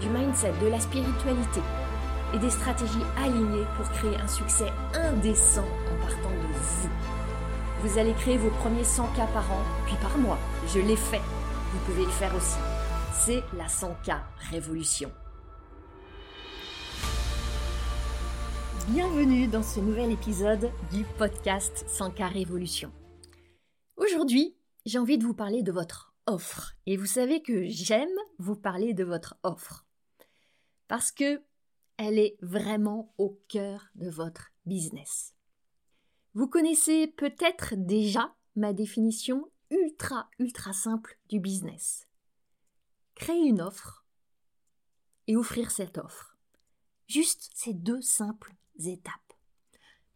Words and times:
du 0.00 0.08
mindset, 0.08 0.52
de 0.62 0.68
la 0.68 0.80
spiritualité 0.80 1.60
et 2.34 2.38
des 2.38 2.50
stratégies 2.50 3.04
alignées 3.16 3.66
pour 3.76 3.88
créer 3.90 4.16
un 4.16 4.28
succès 4.28 4.70
indécent 4.94 5.64
en 5.64 6.00
partant 6.00 6.30
de 6.30 6.52
vous. 6.52 6.88
Vous 7.82 7.98
allez 7.98 8.12
créer 8.14 8.36
vos 8.36 8.50
premiers 8.50 8.84
100 8.84 9.06
k 9.08 9.16
par 9.32 9.50
an, 9.52 9.62
puis 9.86 9.96
par 10.02 10.16
mois. 10.18 10.38
Je 10.68 10.80
l'ai 10.80 10.96
fait. 10.96 11.20
Vous 11.72 11.78
pouvez 11.86 12.04
le 12.04 12.10
faire 12.10 12.34
aussi. 12.34 12.58
C'est 13.12 13.42
la 13.56 13.66
100K 13.66 14.18
Révolution. 14.50 15.10
Bienvenue 18.88 19.46
dans 19.46 19.62
ce 19.62 19.80
nouvel 19.80 20.12
épisode 20.12 20.70
du 20.92 21.04
podcast 21.18 21.86
100K 21.88 22.32
Révolution. 22.32 22.92
Aujourd'hui, 23.96 24.56
j'ai 24.84 24.98
envie 24.98 25.18
de 25.18 25.24
vous 25.24 25.34
parler 25.34 25.62
de 25.62 25.72
votre 25.72 26.14
offre. 26.26 26.74
Et 26.86 26.96
vous 26.96 27.06
savez 27.06 27.42
que 27.42 27.64
j'aime 27.66 28.08
vous 28.38 28.56
parler 28.56 28.94
de 28.94 29.04
votre 29.04 29.36
offre. 29.42 29.85
Parce 30.88 31.12
que 31.12 31.42
elle 31.96 32.18
est 32.18 32.36
vraiment 32.42 33.14
au 33.16 33.40
cœur 33.48 33.86
de 33.94 34.10
votre 34.10 34.52
business. 34.66 35.34
Vous 36.34 36.46
connaissez 36.46 37.06
peut-être 37.06 37.74
déjà 37.76 38.34
ma 38.54 38.72
définition 38.72 39.50
ultra 39.70 40.28
ultra 40.38 40.72
simple 40.72 41.18
du 41.28 41.40
business. 41.40 42.06
Créer 43.14 43.46
une 43.46 43.62
offre 43.62 44.04
et 45.26 45.36
offrir 45.36 45.70
cette 45.70 45.98
offre. 45.98 46.36
Juste 47.08 47.50
ces 47.54 47.72
deux 47.72 48.02
simples 48.02 48.54
étapes. 48.78 49.32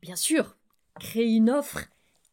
Bien 0.03 0.17
sûr, 0.17 0.57
créer 0.99 1.35
une 1.35 1.51
offre 1.51 1.87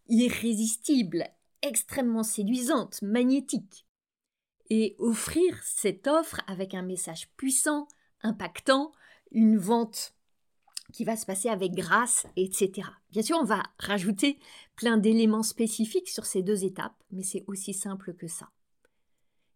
irrésistible, 0.10 1.28
extrêmement 1.62 2.24
séduisante, 2.24 3.02
magnétique. 3.02 3.86
Et 4.70 4.96
offrir 5.00 5.62
cette 5.64 6.08
offre 6.08 6.42
avec 6.48 6.74
un 6.74 6.82
message 6.82 7.30
puissant, 7.38 7.88
impactant, 8.22 8.92
une 9.32 9.58
vente 9.58 10.14
qui 10.94 11.04
va 11.04 11.18
se 11.18 11.26
passer 11.26 11.50
avec 11.50 11.74
grâce, 11.74 12.26
etc. 12.36 12.88
Bien 13.12 13.22
sûr, 13.22 13.38
on 13.40 13.44
va 13.44 13.64
rajouter 13.80 14.40
plein 14.76 14.98
d'éléments 14.98 15.44
spécifiques 15.44 16.10
sur 16.10 16.26
ces 16.26 16.44
deux 16.44 16.64
étapes, 16.64 17.04
mais 17.12 17.24
c'est 17.24 17.44
aussi 17.48 17.74
simple 17.74 18.14
que 18.14 18.28
ça. 18.28 18.50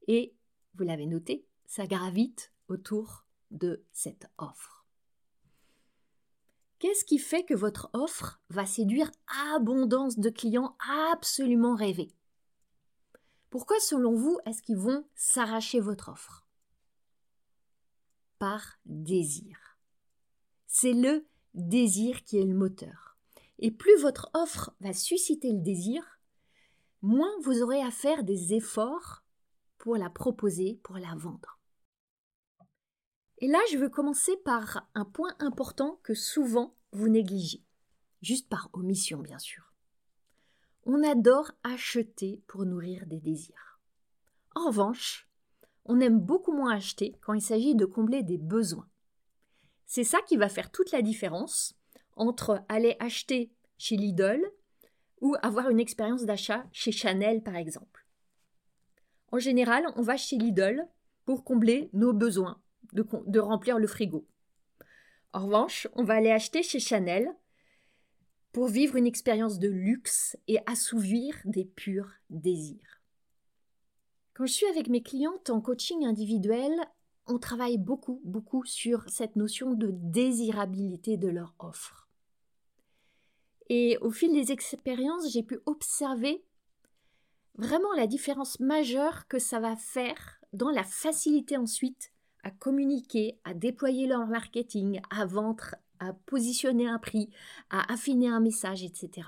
Et, 0.08 0.36
vous 0.76 0.84
l'avez 0.84 1.06
noté, 1.06 1.46
ça 1.66 1.86
gravite 1.86 2.52
autour 2.68 3.26
de 3.52 3.84
cette 3.92 4.28
offre. 4.38 4.86
Qu'est-ce 6.80 7.06
qui 7.06 7.20
fait 7.20 7.44
que 7.44 7.54
votre 7.54 7.90
offre 7.94 8.42
va 8.50 8.66
séduire 8.66 9.12
abondance 9.54 10.18
de 10.18 10.30
clients 10.30 10.76
absolument 11.12 11.76
rêvés? 11.76 12.12
Pourquoi, 13.52 13.80
selon 13.80 14.16
vous, 14.16 14.40
est-ce 14.46 14.64
qu'ils 14.64 14.78
vont 14.78 15.06
s'arracher 15.14 15.80
votre 15.80 16.10
offre? 16.10 16.41
Par 18.42 18.80
désir. 18.88 19.78
C'est 20.66 20.94
le 20.94 21.28
désir 21.54 22.24
qui 22.24 22.40
est 22.40 22.44
le 22.44 22.56
moteur. 22.56 23.16
Et 23.60 23.70
plus 23.70 24.02
votre 24.02 24.32
offre 24.34 24.74
va 24.80 24.94
susciter 24.94 25.52
le 25.52 25.60
désir, 25.60 26.20
moins 27.04 27.30
vous 27.44 27.62
aurez 27.62 27.84
à 27.84 27.92
faire 27.92 28.24
des 28.24 28.56
efforts 28.56 29.24
pour 29.78 29.96
la 29.96 30.10
proposer, 30.10 30.80
pour 30.82 30.98
la 30.98 31.14
vendre. 31.14 31.60
Et 33.38 33.48
là, 33.48 33.60
je 33.72 33.78
veux 33.78 33.90
commencer 33.90 34.36
par 34.38 34.90
un 34.96 35.06
point 35.06 35.36
important 35.38 36.00
que 36.02 36.16
souvent 36.16 36.76
vous 36.94 37.10
négligez, 37.10 37.64
juste 38.24 38.50
par 38.50 38.72
omission 38.74 39.20
bien 39.20 39.38
sûr. 39.38 39.72
On 40.88 41.04
adore 41.04 41.52
acheter 41.62 42.42
pour 42.48 42.66
nourrir 42.66 43.06
des 43.06 43.20
désirs. 43.20 43.80
En 44.56 44.66
revanche, 44.66 45.31
on 45.86 46.00
aime 46.00 46.20
beaucoup 46.20 46.54
moins 46.54 46.76
acheter 46.76 47.18
quand 47.22 47.34
il 47.34 47.42
s'agit 47.42 47.76
de 47.76 47.86
combler 47.86 48.24
des 48.24 48.38
besoins. 48.38 48.88
C'est 49.86 50.04
ça 50.04 50.20
qui 50.28 50.38
va 50.38 50.50
faire 50.50 50.72
toute 50.72 50.92
la 50.92 51.02
différence 51.02 51.76
entre 52.16 52.64
aller 52.70 52.96
acheter 53.00 53.52
chez 53.78 53.98
Lidl 53.98 54.42
ou 55.20 55.36
avoir 55.42 55.70
une 55.70 55.80
expérience 55.80 56.24
d'achat 56.24 56.66
chez 56.72 56.92
Chanel 56.92 57.44
par 57.44 57.56
exemple. 57.56 58.06
En 59.32 59.40
général, 59.40 59.86
on 59.96 60.02
va 60.02 60.18
chez 60.18 60.38
Lidl 60.38 60.88
pour 61.26 61.44
combler 61.44 61.90
nos 61.94 62.14
besoins, 62.14 62.62
de, 62.94 63.40
remplir 63.40 63.80
le 63.80 63.88
frigo. 63.88 64.28
En 65.34 65.46
revanche, 65.46 65.88
on 65.94 66.04
va 66.04 66.16
aller 66.16 66.32
acheter 66.32 66.64
chez 66.64 66.80
Chanel 66.80 67.34
pour 68.52 68.68
vivre 68.68 68.98
une 68.98 69.08
expérience 69.08 69.60
de 69.60 69.70
luxe 69.70 70.38
et 70.48 70.60
assouvir 70.66 71.36
des 71.46 71.64
purs 71.64 72.12
désirs. 72.30 73.01
Quand 74.34 74.46
je 74.46 74.54
suis 74.54 74.68
avec 74.68 74.88
mes 74.88 75.04
clientes 75.04 75.50
en 75.50 75.62
coaching 75.62 76.06
individuel, 76.06 76.74
on 77.28 77.38
travaille 77.38 77.78
beaucoup, 77.78 78.22
beaucoup 78.24 78.66
sur 78.66 79.04
cette 79.10 79.36
notion 79.36 79.74
de 79.74 79.90
désirabilité 79.92 81.18
de 81.18 81.28
leur 81.28 81.54
offre. 81.60 82.08
Et 83.70 83.98
au 84.02 84.12
fil 84.12 84.34
des 84.34 84.52
expériences, 84.52 85.32
j'ai 85.32 85.44
pu 85.44 85.60
observer 85.66 86.44
vraiment 87.56 87.94
la 87.94 88.08
différence 88.08 88.60
majeure 88.60 89.28
que 89.28 89.40
ça 89.40 89.60
va 89.60 89.76
faire 89.76 90.42
dans 90.54 90.70
la 90.70 90.84
facilité 90.84 91.58
ensuite 91.58 92.12
à 92.44 92.52
communiquer, 92.52 93.40
à 93.44 93.54
déployer 93.54 94.08
leur 94.08 94.28
marketing, 94.28 95.02
à 95.10 95.26
vendre, 95.26 95.76
à 96.00 96.14
positionner 96.14 96.88
un 96.88 97.00
prix, 97.00 97.30
à 97.70 97.92
affiner 97.94 98.30
un 98.30 98.40
message, 98.40 98.84
etc. 98.84 99.28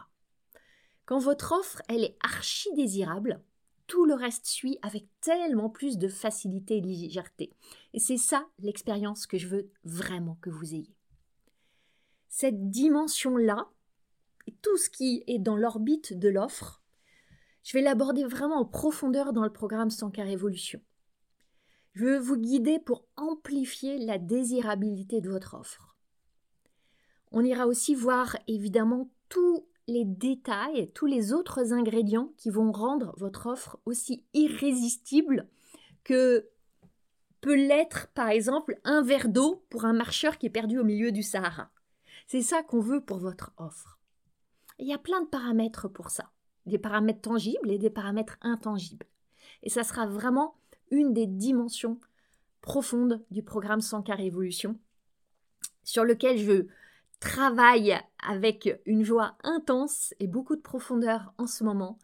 Quand 1.06 1.20
votre 1.20 1.52
offre, 1.52 1.82
elle 1.88 2.04
est 2.04 2.18
archi 2.22 2.74
désirable, 2.74 3.42
tout 3.88 4.06
le 4.06 4.14
reste 4.14 4.46
suit 4.46 4.78
avec 4.82 5.06
tellement 5.22 5.70
plus 5.70 5.98
de 5.98 6.08
facilité 6.08 6.78
et 6.78 6.82
de 6.82 6.88
légèreté. 6.88 7.54
Et 7.94 8.00
c'est 8.00 8.18
ça 8.18 8.48
l'expérience 8.60 9.28
que 9.28 9.38
je 9.38 9.48
veux 9.48 9.70
vraiment 9.84 10.38
que 10.42 10.50
vous 10.50 10.74
ayez. 10.74 10.96
Cette 12.30 12.70
dimension-là, 12.70 13.70
tout 14.62 14.78
ce 14.78 14.90
qui 14.90 15.24
est 15.28 15.40
dans 15.40 15.56
l'orbite 15.56 16.18
de 16.18 16.30
l'offre, 16.30 16.82
je 17.64 17.74
vais 17.74 17.82
l'aborder 17.82 18.26
vraiment 18.26 18.60
en 18.60 18.66
profondeur 18.66 19.34
dans 19.34 19.44
le 19.44 19.54
programme 19.54 19.90
100 19.90 20.12
Révolution. 20.18 20.82
Je 21.94 22.06
veux 22.06 22.18
vous 22.18 22.38
guider 22.38 22.80
pour 22.80 23.06
amplifier 23.16 24.00
la 24.00 24.18
désirabilité 24.18 25.22
de 25.22 25.30
votre 25.30 25.54
offre. 25.54 25.96
On 27.32 27.44
ira 27.44 27.68
aussi 27.68 27.96
voir 27.96 28.38
évidemment 28.48 29.10
tous 29.30 29.66
les 29.88 30.06
détails, 30.06 30.92
tous 30.94 31.06
les 31.06 31.34
autres 31.34 31.74
ingrédients 31.74 32.34
qui 32.38 32.50
vont 32.50 32.72
rendre 32.72 33.14
votre 33.18 33.48
offre 33.48 33.80
aussi 33.86 34.26
irrésistible 34.34 35.48
que 36.04 36.50
peut 37.42 37.56
l'être 37.56 38.08
par 38.14 38.30
exemple 38.30 38.80
un 38.86 39.02
verre 39.02 39.28
d'eau 39.28 39.66
pour 39.70 39.86
un 39.86 39.94
marcheur 39.94 40.38
qui 40.38 40.46
est 40.46 40.50
perdu 40.52 40.80
au 40.80 40.84
milieu 40.84 41.12
du 41.12 41.24
Sahara. 41.24 41.70
C'est 42.28 42.42
ça 42.42 42.64
qu'on 42.64 42.80
veut 42.80 43.02
pour 43.02 43.18
votre 43.18 43.52
offre. 43.58 44.00
Il 44.80 44.88
y 44.88 44.94
a 44.94 44.98
plein 44.98 45.22
de 45.22 45.28
paramètres 45.28 45.90
pour 45.90 46.10
ça, 46.10 46.32
des 46.66 46.80
paramètres 46.80 47.22
tangibles 47.22 47.70
et 47.70 47.78
des 47.78 47.90
paramètres 47.90 48.38
intangibles. 48.42 49.06
Et 49.62 49.70
ça 49.70 49.84
sera 49.84 50.08
vraiment 50.08 50.56
une 50.90 51.14
des 51.14 51.28
dimensions 51.28 52.00
profondes 52.62 53.22
du 53.30 53.44
programme 53.44 53.82
100K 53.82 54.16
Révolution, 54.16 54.80
sur 55.84 56.06
lequel 56.06 56.38
je 56.38 56.68
travaille 57.24 57.98
avec 58.20 58.70
une 58.86 59.04
joie 59.04 59.38
intense 59.44 60.14
et 60.20 60.28
beaucoup 60.28 60.56
de 60.56 60.62
profondeur 60.62 61.34
en 61.38 61.48
ce 61.48 61.64
moment, 61.64 61.98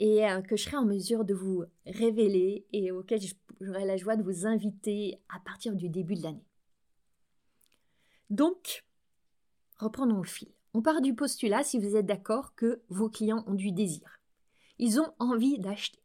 et 0.00 0.28
euh, 0.28 0.42
que 0.42 0.56
je 0.56 0.64
serai 0.64 0.76
en 0.76 0.84
mesure 0.84 1.24
de 1.24 1.34
vous 1.34 1.64
révéler 1.86 2.66
et 2.72 2.90
auquel 2.90 3.20
j'aurai 3.60 3.86
la 3.86 3.96
joie 3.96 4.16
de 4.16 4.22
vous 4.22 4.46
inviter 4.46 5.18
à 5.28 5.40
partir 5.40 5.74
du 5.74 5.88
début 5.88 6.14
de 6.14 6.22
l'année. 6.22 6.46
Donc, 8.28 8.84
reprenons 9.78 10.18
le 10.18 10.26
fil. 10.26 10.48
On 10.74 10.82
part 10.82 11.00
du 11.00 11.14
postulat, 11.14 11.62
si 11.62 11.78
vous 11.78 11.96
êtes 11.96 12.06
d'accord, 12.06 12.54
que 12.54 12.82
vos 12.88 13.08
clients 13.08 13.44
ont 13.46 13.54
du 13.54 13.72
désir. 13.72 14.18
Ils 14.78 15.00
ont 15.00 15.14
envie 15.18 15.58
d'acheter. 15.58 16.02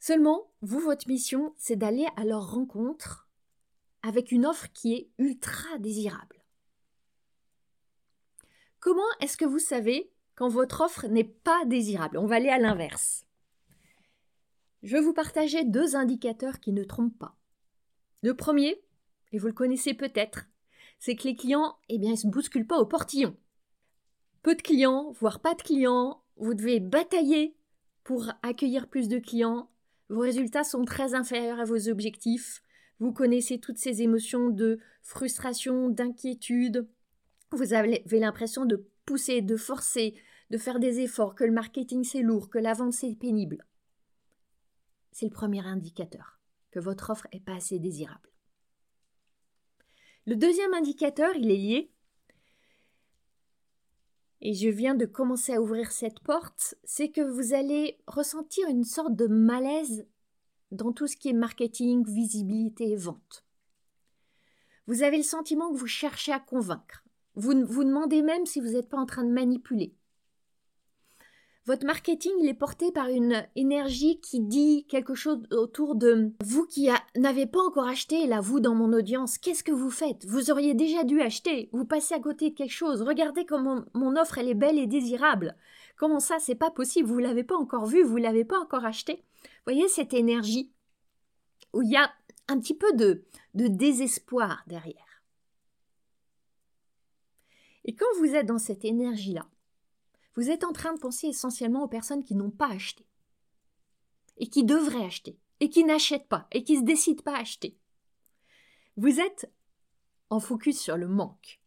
Seulement, 0.00 0.50
vous, 0.60 0.80
votre 0.80 1.08
mission, 1.08 1.54
c'est 1.56 1.76
d'aller 1.76 2.06
à 2.16 2.24
leur 2.24 2.52
rencontre 2.52 3.28
avec 4.02 4.32
une 4.32 4.44
offre 4.44 4.66
qui 4.74 4.94
est 4.94 5.08
ultra 5.16 5.78
désirable. 5.78 6.43
Comment 8.84 9.00
est-ce 9.20 9.38
que 9.38 9.46
vous 9.46 9.58
savez 9.58 10.12
quand 10.34 10.50
votre 10.50 10.82
offre 10.82 11.06
n'est 11.06 11.24
pas 11.24 11.64
désirable? 11.64 12.18
On 12.18 12.26
va 12.26 12.34
aller 12.34 12.50
à 12.50 12.58
l'inverse. 12.58 13.24
Je 14.82 14.94
vais 14.94 15.00
vous 15.00 15.14
partager 15.14 15.64
deux 15.64 15.96
indicateurs 15.96 16.60
qui 16.60 16.70
ne 16.70 16.84
trompent 16.84 17.18
pas. 17.18 17.34
Le 18.20 18.34
premier, 18.34 18.78
et 19.32 19.38
vous 19.38 19.46
le 19.46 19.54
connaissez 19.54 19.94
peut-être, 19.94 20.44
c'est 20.98 21.16
que 21.16 21.24
les 21.24 21.34
clients, 21.34 21.76
eh 21.88 21.96
bien, 21.96 22.10
ils 22.10 22.18
se 22.18 22.26
bousculent 22.26 22.66
pas 22.66 22.76
au 22.76 22.84
portillon. 22.84 23.34
Peu 24.42 24.54
de 24.54 24.60
clients, 24.60 25.12
voire 25.12 25.40
pas 25.40 25.54
de 25.54 25.62
clients, 25.62 26.22
vous 26.36 26.52
devez 26.52 26.78
batailler 26.78 27.56
pour 28.02 28.32
accueillir 28.42 28.86
plus 28.88 29.08
de 29.08 29.18
clients, 29.18 29.70
vos 30.10 30.20
résultats 30.20 30.62
sont 30.62 30.84
très 30.84 31.14
inférieurs 31.14 31.58
à 31.58 31.64
vos 31.64 31.88
objectifs, 31.88 32.62
vous 33.00 33.14
connaissez 33.14 33.58
toutes 33.58 33.78
ces 33.78 34.02
émotions 34.02 34.50
de 34.50 34.78
frustration, 35.00 35.88
d'inquiétude, 35.88 36.86
vous 37.54 37.72
avez 37.72 38.02
l'impression 38.10 38.64
de 38.64 38.88
pousser, 39.06 39.42
de 39.42 39.56
forcer, 39.56 40.14
de 40.50 40.58
faire 40.58 40.78
des 40.78 41.00
efforts, 41.00 41.34
que 41.34 41.44
le 41.44 41.52
marketing 41.52 42.04
c'est 42.04 42.22
lourd, 42.22 42.50
que 42.50 42.58
la 42.58 42.74
vente 42.74 42.92
c'est 42.92 43.14
pénible. 43.14 43.66
C'est 45.12 45.26
le 45.26 45.32
premier 45.32 45.66
indicateur 45.66 46.40
que 46.70 46.80
votre 46.80 47.10
offre 47.10 47.28
n'est 47.32 47.40
pas 47.40 47.54
assez 47.54 47.78
désirable. 47.78 48.30
Le 50.26 50.36
deuxième 50.36 50.74
indicateur, 50.74 51.30
il 51.36 51.50
est 51.50 51.56
lié 51.56 51.94
et 54.40 54.52
je 54.52 54.68
viens 54.68 54.94
de 54.94 55.06
commencer 55.06 55.54
à 55.54 55.62
ouvrir 55.62 55.90
cette 55.90 56.20
porte, 56.20 56.74
c'est 56.84 57.10
que 57.10 57.22
vous 57.22 57.54
allez 57.54 57.98
ressentir 58.06 58.68
une 58.68 58.84
sorte 58.84 59.16
de 59.16 59.26
malaise 59.26 60.06
dans 60.70 60.92
tout 60.92 61.06
ce 61.06 61.16
qui 61.16 61.30
est 61.30 61.34
marketing, 61.34 62.04
visibilité 62.06 62.90
et 62.90 62.96
vente. 62.96 63.44
Vous 64.86 65.02
avez 65.02 65.16
le 65.16 65.22
sentiment 65.22 65.72
que 65.72 65.78
vous 65.78 65.86
cherchez 65.86 66.32
à 66.32 66.40
convaincre. 66.40 67.03
Vous 67.34 67.64
vous 67.66 67.84
demandez 67.84 68.22
même 68.22 68.46
si 68.46 68.60
vous 68.60 68.72
n'êtes 68.72 68.88
pas 68.88 68.98
en 68.98 69.06
train 69.06 69.24
de 69.24 69.32
manipuler. 69.32 69.94
Votre 71.66 71.86
marketing, 71.86 72.32
il 72.42 72.48
est 72.48 72.52
porté 72.52 72.92
par 72.92 73.08
une 73.08 73.42
énergie 73.56 74.20
qui 74.20 74.40
dit 74.40 74.84
quelque 74.86 75.14
chose 75.14 75.42
autour 75.50 75.94
de 75.94 76.32
vous 76.44 76.66
qui 76.66 76.90
n'avez 77.16 77.46
pas 77.46 77.62
encore 77.62 77.88
acheté, 77.88 78.26
là, 78.26 78.42
vous 78.42 78.60
dans 78.60 78.74
mon 78.74 78.92
audience, 78.92 79.38
qu'est-ce 79.38 79.64
que 79.64 79.72
vous 79.72 79.90
faites? 79.90 80.26
Vous 80.26 80.50
auriez 80.50 80.74
déjà 80.74 81.04
dû 81.04 81.22
acheter, 81.22 81.70
vous 81.72 81.86
passez 81.86 82.14
à 82.14 82.20
côté 82.20 82.50
de 82.50 82.54
quelque 82.54 82.70
chose, 82.70 83.00
regardez 83.00 83.46
comment 83.46 83.82
mon 83.94 84.14
offre, 84.16 84.36
elle 84.36 84.50
est 84.50 84.54
belle 84.54 84.78
et 84.78 84.86
désirable. 84.86 85.56
Comment 85.96 86.20
ça, 86.20 86.36
c'est 86.38 86.54
pas 86.54 86.70
possible, 86.70 87.08
vous 87.08 87.18
l'avez 87.18 87.44
pas 87.44 87.56
encore 87.56 87.86
vu, 87.86 88.02
vous 88.02 88.18
l'avez 88.18 88.44
pas 88.44 88.58
encore 88.58 88.84
acheté 88.84 89.24
voyez 89.64 89.88
cette 89.88 90.14
énergie 90.14 90.72
où 91.72 91.82
il 91.82 91.90
y 91.90 91.96
a 91.96 92.10
un 92.48 92.58
petit 92.58 92.74
peu 92.74 92.92
de, 92.94 93.24
de 93.54 93.66
désespoir 93.66 94.62
derrière. 94.66 95.03
Et 97.84 97.94
quand 97.94 98.06
vous 98.18 98.34
êtes 98.34 98.46
dans 98.46 98.58
cette 98.58 98.84
énergie-là, 98.84 99.46
vous 100.34 100.50
êtes 100.50 100.64
en 100.64 100.72
train 100.72 100.94
de 100.94 101.00
penser 101.00 101.28
essentiellement 101.28 101.84
aux 101.84 101.88
personnes 101.88 102.24
qui 102.24 102.34
n'ont 102.34 102.50
pas 102.50 102.68
acheté, 102.68 103.06
et 104.36 104.48
qui 104.48 104.64
devraient 104.64 105.04
acheter, 105.04 105.38
et 105.60 105.70
qui 105.70 105.84
n'achètent 105.84 106.28
pas, 106.28 106.48
et 106.50 106.64
qui 106.64 106.74
ne 106.74 106.80
se 106.80 106.84
décident 106.84 107.22
pas 107.22 107.36
à 107.36 107.40
acheter. 107.40 107.78
Vous 108.96 109.20
êtes 109.20 109.50
en 110.30 110.40
focus 110.40 110.80
sur 110.80 110.96
le 110.96 111.08
manque. 111.08 111.60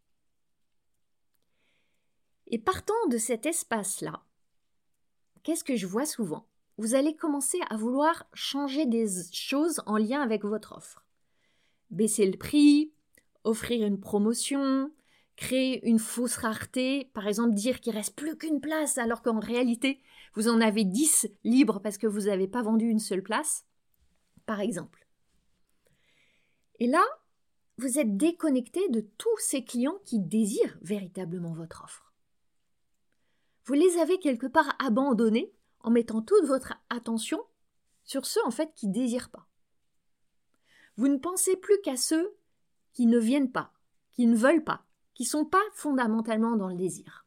Et 2.48 2.60
partant 2.60 3.08
de 3.10 3.18
cet 3.18 3.46
espace-là, 3.46 4.24
qu'est-ce 5.44 5.64
que 5.64 5.76
je 5.76 5.88
vois 5.88 6.06
souvent? 6.06 6.48
Vous 6.78 6.96
allez 6.96 7.16
commencer 7.16 7.60
à 7.70 7.78
vouloir 7.78 8.26
changer 8.34 8.86
des 8.86 9.08
choses 9.32 9.82
en 9.86 9.98
lien 9.98 10.22
avec 10.22 10.44
votre 10.44 10.78
offre. 10.78 11.06
Baisser 11.90 12.30
le 12.30 12.38
prix, 12.38 12.94
offrir 13.44 13.86
une 13.86 14.00
promotion, 14.00 14.92
créer 15.38 15.88
une 15.88 16.00
fausse 16.00 16.36
rareté, 16.36 17.10
par 17.14 17.28
exemple 17.28 17.54
dire 17.54 17.80
qu'il 17.80 17.94
reste 17.94 18.16
plus 18.16 18.36
qu'une 18.36 18.60
place 18.60 18.98
alors 18.98 19.22
qu'en 19.22 19.40
réalité 19.40 20.02
vous 20.34 20.50
en 20.50 20.62
avez 20.62 20.84
10 20.84 21.30
libres 21.44 21.80
parce 21.80 21.98
que 21.98 22.06
vous 22.06 22.22
n'avez 22.22 22.48
pas 22.48 22.62
vendu 22.62 22.86
une 22.86 23.00
seule 23.00 23.24
place, 23.24 23.66
par 24.46 24.60
exemple. 24.60 25.08
Et 26.80 26.88
là, 26.88 27.04
vous 27.78 28.00
êtes 28.00 28.18
déconnecté 28.18 28.88
de 28.90 29.02
tous 29.18 29.38
ces 29.40 29.64
clients 29.64 30.00
qui 30.06 30.20
désirent 30.20 30.78
véritablement 30.82 31.54
votre 31.54 31.84
offre. 31.84 32.14
Vous 33.66 33.74
les 33.74 33.98
avez 33.98 34.20
quelque 34.20 34.48
part 34.48 34.76
abandonnés 34.80 35.52
en 35.82 35.92
mettant 35.92 36.22
toute 36.22 36.46
votre 36.46 36.74
attention 36.90 37.44
sur 38.04 38.26
ceux 38.26 38.44
en 38.46 38.52
fait 38.52 38.74
qui 38.76 38.88
désirent 38.88 39.30
pas. 39.30 39.48
Vous 40.96 41.08
ne 41.08 41.18
pensez 41.18 41.56
plus 41.58 41.80
qu'à 41.82 41.98
ceux 41.98 42.36
qui 42.94 43.06
ne 43.06 43.20
viennent 43.20 43.52
pas, 43.52 43.74
qui 44.12 44.26
ne 44.26 44.36
veulent 44.36 44.64
pas, 44.64 44.87
qui 45.18 45.24
ne 45.24 45.30
sont 45.30 45.46
pas 45.46 45.64
fondamentalement 45.74 46.56
dans 46.58 46.68
le 46.68 46.76
désir. 46.76 47.26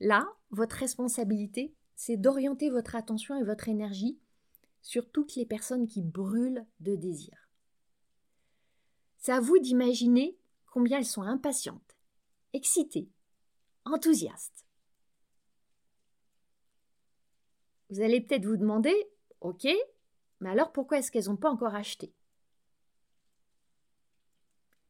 Là, 0.00 0.26
votre 0.48 0.76
responsabilité, 0.76 1.74
c'est 1.96 2.16
d'orienter 2.16 2.70
votre 2.70 2.96
attention 2.96 3.36
et 3.36 3.44
votre 3.44 3.68
énergie 3.68 4.18
sur 4.80 5.10
toutes 5.10 5.34
les 5.34 5.44
personnes 5.44 5.86
qui 5.86 6.00
brûlent 6.00 6.64
de 6.80 6.96
désir. 6.96 7.50
C'est 9.18 9.32
à 9.32 9.40
vous 9.40 9.58
d'imaginer 9.58 10.38
combien 10.72 10.96
elles 10.96 11.04
sont 11.04 11.20
impatientes, 11.20 11.98
excitées, 12.54 13.10
enthousiastes. 13.84 14.64
Vous 17.90 18.00
allez 18.00 18.22
peut-être 18.22 18.46
vous 18.46 18.56
demander, 18.56 18.94
ok, 19.42 19.66
mais 20.40 20.48
alors 20.48 20.72
pourquoi 20.72 21.00
est-ce 21.00 21.10
qu'elles 21.10 21.26
n'ont 21.26 21.36
pas 21.36 21.50
encore 21.50 21.74
acheté? 21.74 22.14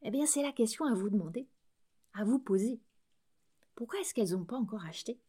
Eh 0.02 0.12
bien, 0.12 0.26
c'est 0.26 0.42
la 0.42 0.52
question 0.52 0.84
à 0.84 0.94
vous 0.94 1.10
demander 1.10 1.48
vous 2.24 2.38
poser. 2.38 2.80
Pourquoi 3.74 4.00
est-ce 4.00 4.14
qu'elles 4.14 4.32
n'ont 4.32 4.44
pas 4.44 4.56
encore 4.56 4.84
acheté? 4.84 5.20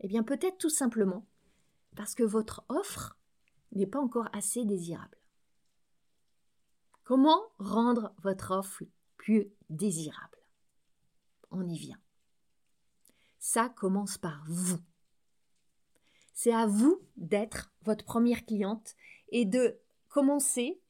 Eh 0.00 0.08
bien 0.08 0.22
peut-être 0.22 0.58
tout 0.58 0.70
simplement 0.70 1.26
parce 1.96 2.14
que 2.14 2.22
votre 2.22 2.64
offre 2.68 3.18
n'est 3.72 3.86
pas 3.86 4.00
encore 4.00 4.28
assez 4.32 4.64
désirable. 4.64 5.18
Comment 7.04 7.42
rendre 7.58 8.14
votre 8.22 8.52
offre 8.52 8.84
plus 9.16 9.52
désirable? 9.70 10.38
On 11.50 11.68
y 11.68 11.76
vient. 11.76 12.00
Ça 13.38 13.68
commence 13.68 14.18
par 14.18 14.44
vous. 14.48 14.78
C'est 16.32 16.54
à 16.54 16.66
vous 16.66 17.00
d'être 17.16 17.72
votre 17.82 18.04
première 18.04 18.44
cliente 18.46 18.94
et 19.28 19.44
de 19.44 19.78
commencer 20.08 20.80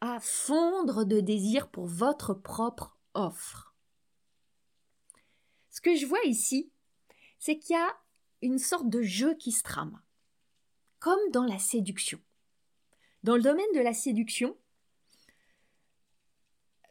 à 0.00 0.18
fondre 0.20 1.04
de 1.04 1.20
désir 1.20 1.68
pour 1.68 1.86
votre 1.86 2.32
propre 2.32 2.96
offre. 3.14 3.69
Ce 5.70 5.80
que 5.80 5.94
je 5.94 6.06
vois 6.06 6.22
ici, 6.24 6.70
c'est 7.38 7.58
qu'il 7.58 7.76
y 7.76 7.78
a 7.78 7.96
une 8.42 8.58
sorte 8.58 8.88
de 8.88 9.02
jeu 9.02 9.34
qui 9.34 9.52
se 9.52 9.62
trame, 9.62 10.00
comme 10.98 11.20
dans 11.32 11.44
la 11.44 11.58
séduction. 11.58 12.20
Dans 13.22 13.36
le 13.36 13.42
domaine 13.42 13.72
de 13.74 13.80
la 13.80 13.94
séduction, 13.94 14.56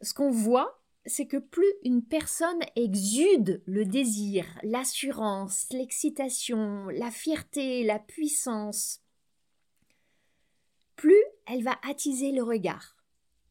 ce 0.00 0.14
qu'on 0.14 0.30
voit, 0.30 0.82
c'est 1.06 1.26
que 1.26 1.36
plus 1.36 1.72
une 1.82 2.04
personne 2.04 2.60
exude 2.76 3.62
le 3.66 3.84
désir, 3.84 4.46
l'assurance, 4.62 5.66
l'excitation, 5.70 6.88
la 6.88 7.10
fierté, 7.10 7.84
la 7.84 7.98
puissance, 7.98 9.02
plus 10.96 11.24
elle 11.46 11.64
va 11.64 11.78
attiser 11.82 12.32
le 12.32 12.42
regard, 12.42 12.96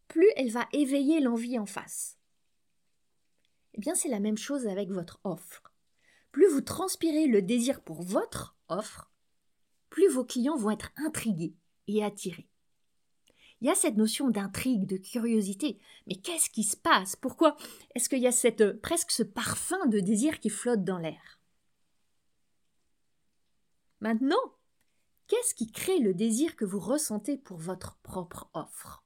plus 0.08 0.30
elle 0.36 0.52
va 0.52 0.68
éveiller 0.72 1.20
l'envie 1.20 1.58
en 1.58 1.66
face. 1.66 2.19
Eh 3.80 3.82
bien, 3.82 3.96
c'est 3.96 4.10
la 4.10 4.20
même 4.20 4.38
chose 4.38 4.68
avec 4.68 4.92
votre 4.92 5.22
offre. 5.24 5.64
Plus 6.34 6.50
vous 6.50 6.60
transpirez 6.60 7.28
le 7.28 7.42
désir 7.42 7.82
pour 7.82 8.02
votre 8.02 8.58
offre, 8.68 9.10
plus 9.90 10.10
vos 10.10 10.26
clients 10.26 10.58
vont 10.58 10.72
être 10.72 10.92
intrigués 10.98 11.56
et 11.88 12.04
attirés. 12.04 12.50
Il 13.62 13.68
y 13.68 13.72
a 13.72 13.76
cette 13.76 13.96
notion 13.96 14.32
d'intrigue, 14.32 14.86
de 14.86 14.98
curiosité. 14.98 15.80
Mais 16.08 16.16
qu'est-ce 16.16 16.50
qui 16.50 16.66
se 16.66 16.76
passe? 16.76 17.16
Pourquoi 17.16 17.56
est-ce 17.96 18.10
qu'il 18.10 18.20
y 18.20 18.28
a 18.28 18.34
cette, 18.34 18.82
presque 18.82 19.12
ce 19.12 19.24
parfum 19.24 19.86
de 19.86 20.02
désir 20.02 20.42
qui 20.42 20.50
flotte 20.50 20.84
dans 20.84 21.00
l'air? 21.00 21.40
Maintenant, 24.02 24.58
qu'est-ce 25.28 25.56
qui 25.56 25.72
crée 25.72 26.00
le 26.00 26.14
désir 26.14 26.58
que 26.58 26.66
vous 26.66 26.82
ressentez 26.82 27.38
pour 27.38 27.56
votre 27.56 27.98
propre 28.00 28.50
offre? 28.54 29.06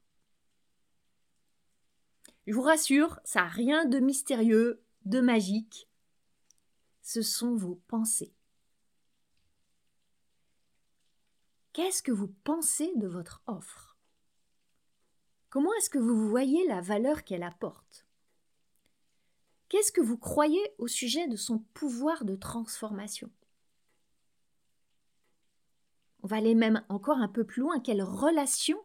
Je 2.46 2.54
vous 2.54 2.62
rassure, 2.62 3.20
ça 3.24 3.42
n'a 3.42 3.48
rien 3.48 3.86
de 3.86 4.00
mystérieux, 4.00 4.84
de 5.06 5.22
magique. 5.22 5.90
Ce 7.02 7.22
sont 7.22 7.56
vos 7.56 7.76
pensées. 7.88 8.34
Qu'est-ce 11.74 12.04
que 12.04 12.12
vous 12.12 12.28
pensez 12.44 12.92
de 12.98 13.08
votre 13.08 13.42
offre? 13.48 13.98
Comment 15.50 15.74
est-ce 15.76 15.90
que 15.90 16.00
vous 16.00 16.30
voyez 16.30 16.68
la 16.68 16.82
valeur 16.82 17.24
qu'elle 17.24 17.44
apporte? 17.44 18.06
Qu'est-ce 19.70 19.92
que 19.92 20.02
vous 20.02 20.18
croyez 20.18 20.62
au 20.78 20.88
sujet 20.88 21.28
de 21.28 21.36
son 21.36 21.60
pouvoir 21.74 22.26
de 22.26 22.36
transformation? 22.36 23.32
On 26.22 26.28
va 26.28 26.38
aller 26.38 26.56
même 26.56 26.86
encore 26.90 27.18
un 27.18 27.28
peu 27.28 27.44
plus 27.44 27.62
loin. 27.62 27.80
Quelle 27.80 28.04
relation 28.04 28.80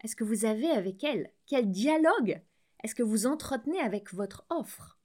est-ce 0.00 0.16
que 0.16 0.24
vous 0.24 0.44
avez 0.44 0.70
avec 0.70 1.04
elle? 1.04 1.32
Quel 1.46 1.70
dialogue 1.70 2.42
est-ce 2.82 2.94
que 2.94 3.02
vous 3.02 3.26
entretenez 3.26 3.80
avec 3.80 4.12
votre 4.14 4.44
offre? 4.50 4.98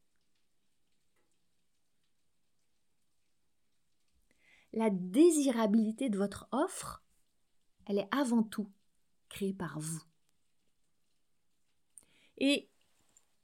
La 4.74 4.90
désirabilité 4.90 6.10
de 6.10 6.18
votre 6.18 6.48
offre, 6.52 7.04
elle 7.86 8.00
est 8.00 8.10
avant 8.12 8.44
tout 8.44 8.70
créée 9.30 9.54
par 9.54 9.80
vous. 9.80 10.04
Et 12.38 12.70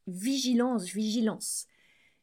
vigilance, 0.07 0.85
vigilance. 0.85 1.67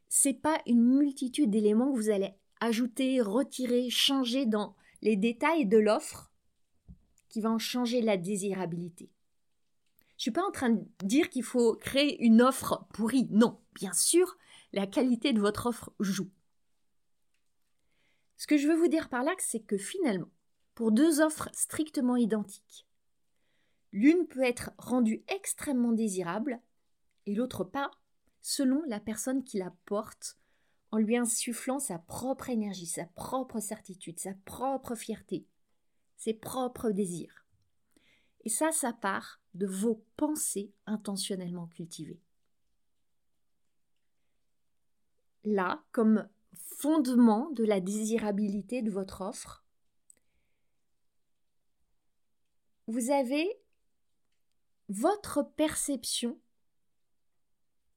C'est 0.08 0.34
pas 0.34 0.60
une 0.66 0.84
multitude 0.84 1.50
d'éléments 1.50 1.92
que 1.92 1.98
vous 1.98 2.10
allez 2.10 2.34
ajouter, 2.60 3.20
retirer, 3.20 3.88
changer 3.90 4.46
dans 4.46 4.76
les 5.02 5.16
détails 5.16 5.66
de 5.66 5.78
l'offre 5.78 6.30
qui 7.28 7.40
va 7.40 7.50
en 7.50 7.58
changer 7.58 8.00
la 8.00 8.16
désirabilité. 8.16 9.10
Je 10.18 10.22
suis 10.22 10.30
pas 10.32 10.44
en 10.44 10.50
train 10.50 10.70
de 10.70 10.84
dire 11.04 11.30
qu'il 11.30 11.44
faut 11.44 11.76
créer 11.76 12.20
une 12.24 12.42
offre 12.42 12.86
pourrie. 12.92 13.28
Non, 13.30 13.60
bien 13.74 13.92
sûr, 13.92 14.36
la 14.72 14.88
qualité 14.88 15.32
de 15.32 15.40
votre 15.40 15.66
offre 15.66 15.92
joue. 16.00 16.28
Ce 18.36 18.48
que 18.48 18.56
je 18.56 18.66
veux 18.66 18.74
vous 18.74 18.88
dire 18.88 19.08
par 19.08 19.22
là, 19.22 19.32
c'est 19.38 19.60
que 19.60 19.78
finalement, 19.78 20.30
pour 20.74 20.90
deux 20.90 21.20
offres 21.20 21.48
strictement 21.52 22.16
identiques, 22.16 22.84
l'une 23.92 24.26
peut 24.26 24.42
être 24.42 24.72
rendue 24.76 25.22
extrêmement 25.28 25.92
désirable 25.92 26.60
et 27.26 27.34
l'autre 27.34 27.62
pas, 27.62 27.90
selon 28.40 28.82
la 28.88 28.98
personne 28.98 29.44
qui 29.44 29.58
la 29.58 29.72
porte, 29.86 30.36
en 30.90 30.98
lui 30.98 31.16
insufflant 31.16 31.78
sa 31.78 31.98
propre 31.98 32.50
énergie, 32.50 32.86
sa 32.86 33.04
propre 33.04 33.60
certitude, 33.60 34.18
sa 34.18 34.34
propre 34.44 34.96
fierté, 34.96 35.46
ses 36.16 36.34
propres 36.34 36.90
désirs. 36.90 37.44
Et 38.44 38.48
ça, 38.48 38.72
ça 38.72 38.92
part 38.92 39.37
de 39.54 39.66
vos 39.66 40.04
pensées 40.16 40.72
intentionnellement 40.86 41.66
cultivées. 41.66 42.20
Là, 45.44 45.82
comme 45.92 46.28
fondement 46.54 47.50
de 47.50 47.64
la 47.64 47.80
désirabilité 47.80 48.82
de 48.82 48.90
votre 48.90 49.22
offre, 49.22 49.64
vous 52.86 53.10
avez 53.10 53.46
votre 54.88 55.42
perception 55.42 56.38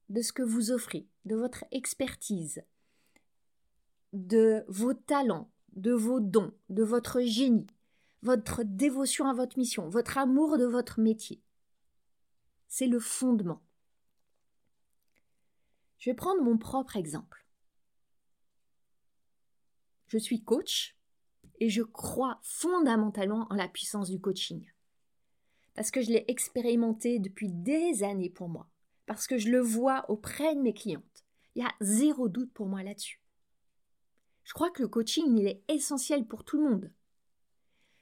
de 0.09 0.21
ce 0.21 0.33
que 0.33 0.43
vous 0.43 0.71
offrez, 0.71 1.07
de 1.25 1.35
votre 1.35 1.63
expertise, 1.71 2.63
de 4.11 4.65
vos 4.67 4.93
talents, 4.93 5.49
de 5.73 5.93
vos 5.93 6.19
dons, 6.19 6.53
de 6.69 6.83
votre 6.83 7.21
génie, 7.21 7.67
votre 8.21 8.63
dévotion 8.63 9.27
à 9.27 9.33
votre 9.33 9.57
mission, 9.57 9.89
votre 9.89 10.17
amour 10.17 10.57
de 10.57 10.65
votre 10.65 10.99
métier. 10.99 11.41
C'est 12.67 12.87
le 12.87 12.99
fondement. 12.99 13.61
Je 15.97 16.09
vais 16.09 16.15
prendre 16.15 16.41
mon 16.41 16.57
propre 16.57 16.97
exemple. 16.97 17.45
Je 20.07 20.17
suis 20.17 20.43
coach 20.43 20.97
et 21.59 21.69
je 21.69 21.83
crois 21.83 22.39
fondamentalement 22.43 23.47
en 23.49 23.55
la 23.55 23.67
puissance 23.67 24.09
du 24.09 24.19
coaching. 24.19 24.71
Parce 25.75 25.91
que 25.91 26.01
je 26.01 26.09
l'ai 26.09 26.25
expérimenté 26.27 27.19
depuis 27.19 27.49
des 27.49 28.03
années 28.03 28.29
pour 28.29 28.49
moi. 28.49 28.67
Parce 29.05 29.27
que 29.27 29.37
je 29.37 29.49
le 29.49 29.59
vois 29.61 30.09
auprès 30.09 30.55
de 30.55 30.61
mes 30.61 30.73
clientes. 30.73 31.25
Il 31.55 31.63
y 31.63 31.65
a 31.65 31.73
zéro 31.81 32.29
doute 32.29 32.51
pour 32.53 32.67
moi 32.67 32.83
là-dessus. 32.83 33.21
Je 34.43 34.53
crois 34.53 34.71
que 34.71 34.81
le 34.81 34.87
coaching, 34.87 35.37
il 35.37 35.47
est 35.47 35.63
essentiel 35.69 36.25
pour 36.25 36.43
tout 36.43 36.57
le 36.57 36.69
monde. 36.69 36.91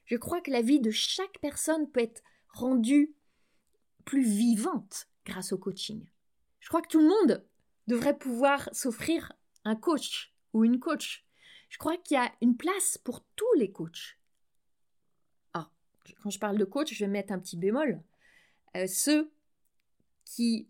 Je 0.10 0.18
crois 0.18 0.42
que 0.42 0.51
la 0.51 0.62
vie 0.62 0.82
de 0.82 0.92
chaque 0.92 1.39
personne 1.39 1.89
peut 1.89 2.01
être 2.01 2.22
rendue 2.50 3.16
plus 4.06 4.24
vivante 4.24 5.08
grâce 5.25 5.54
au 5.54 5.58
coaching. 5.58 6.06
Je 6.60 6.68
crois 6.68 6.82
que 6.82 6.89
tout 6.89 7.00
le 7.00 7.08
monde 7.08 7.46
devrait 7.88 8.18
pouvoir 8.18 8.70
s'offrir 8.74 9.32
un 9.66 9.75
coach 9.75 10.34
ou 10.54 10.66
une 10.66 10.80
coach 10.80 11.25
je 11.70 11.78
crois 11.78 11.98
qu'il 11.98 12.16
y 12.16 12.18
a 12.18 12.32
une 12.42 12.58
place 12.58 12.98
pour 12.98 13.24
tous 13.36 13.54
les 13.58 13.72
coachs. 13.72 14.18
Ah, 15.54 15.72
quand 16.22 16.30
je 16.30 16.39
parle 16.39 16.58
de 16.58 16.66
coach, 16.66 16.94
je 16.94 17.06
vais 17.06 17.12
mettre 17.12 17.32
un 17.32 17.39
petit 17.39 17.58
bémol. 17.58 18.01
Euh, 18.75 18.88
ceux 18.88 19.32
qui 20.25 20.68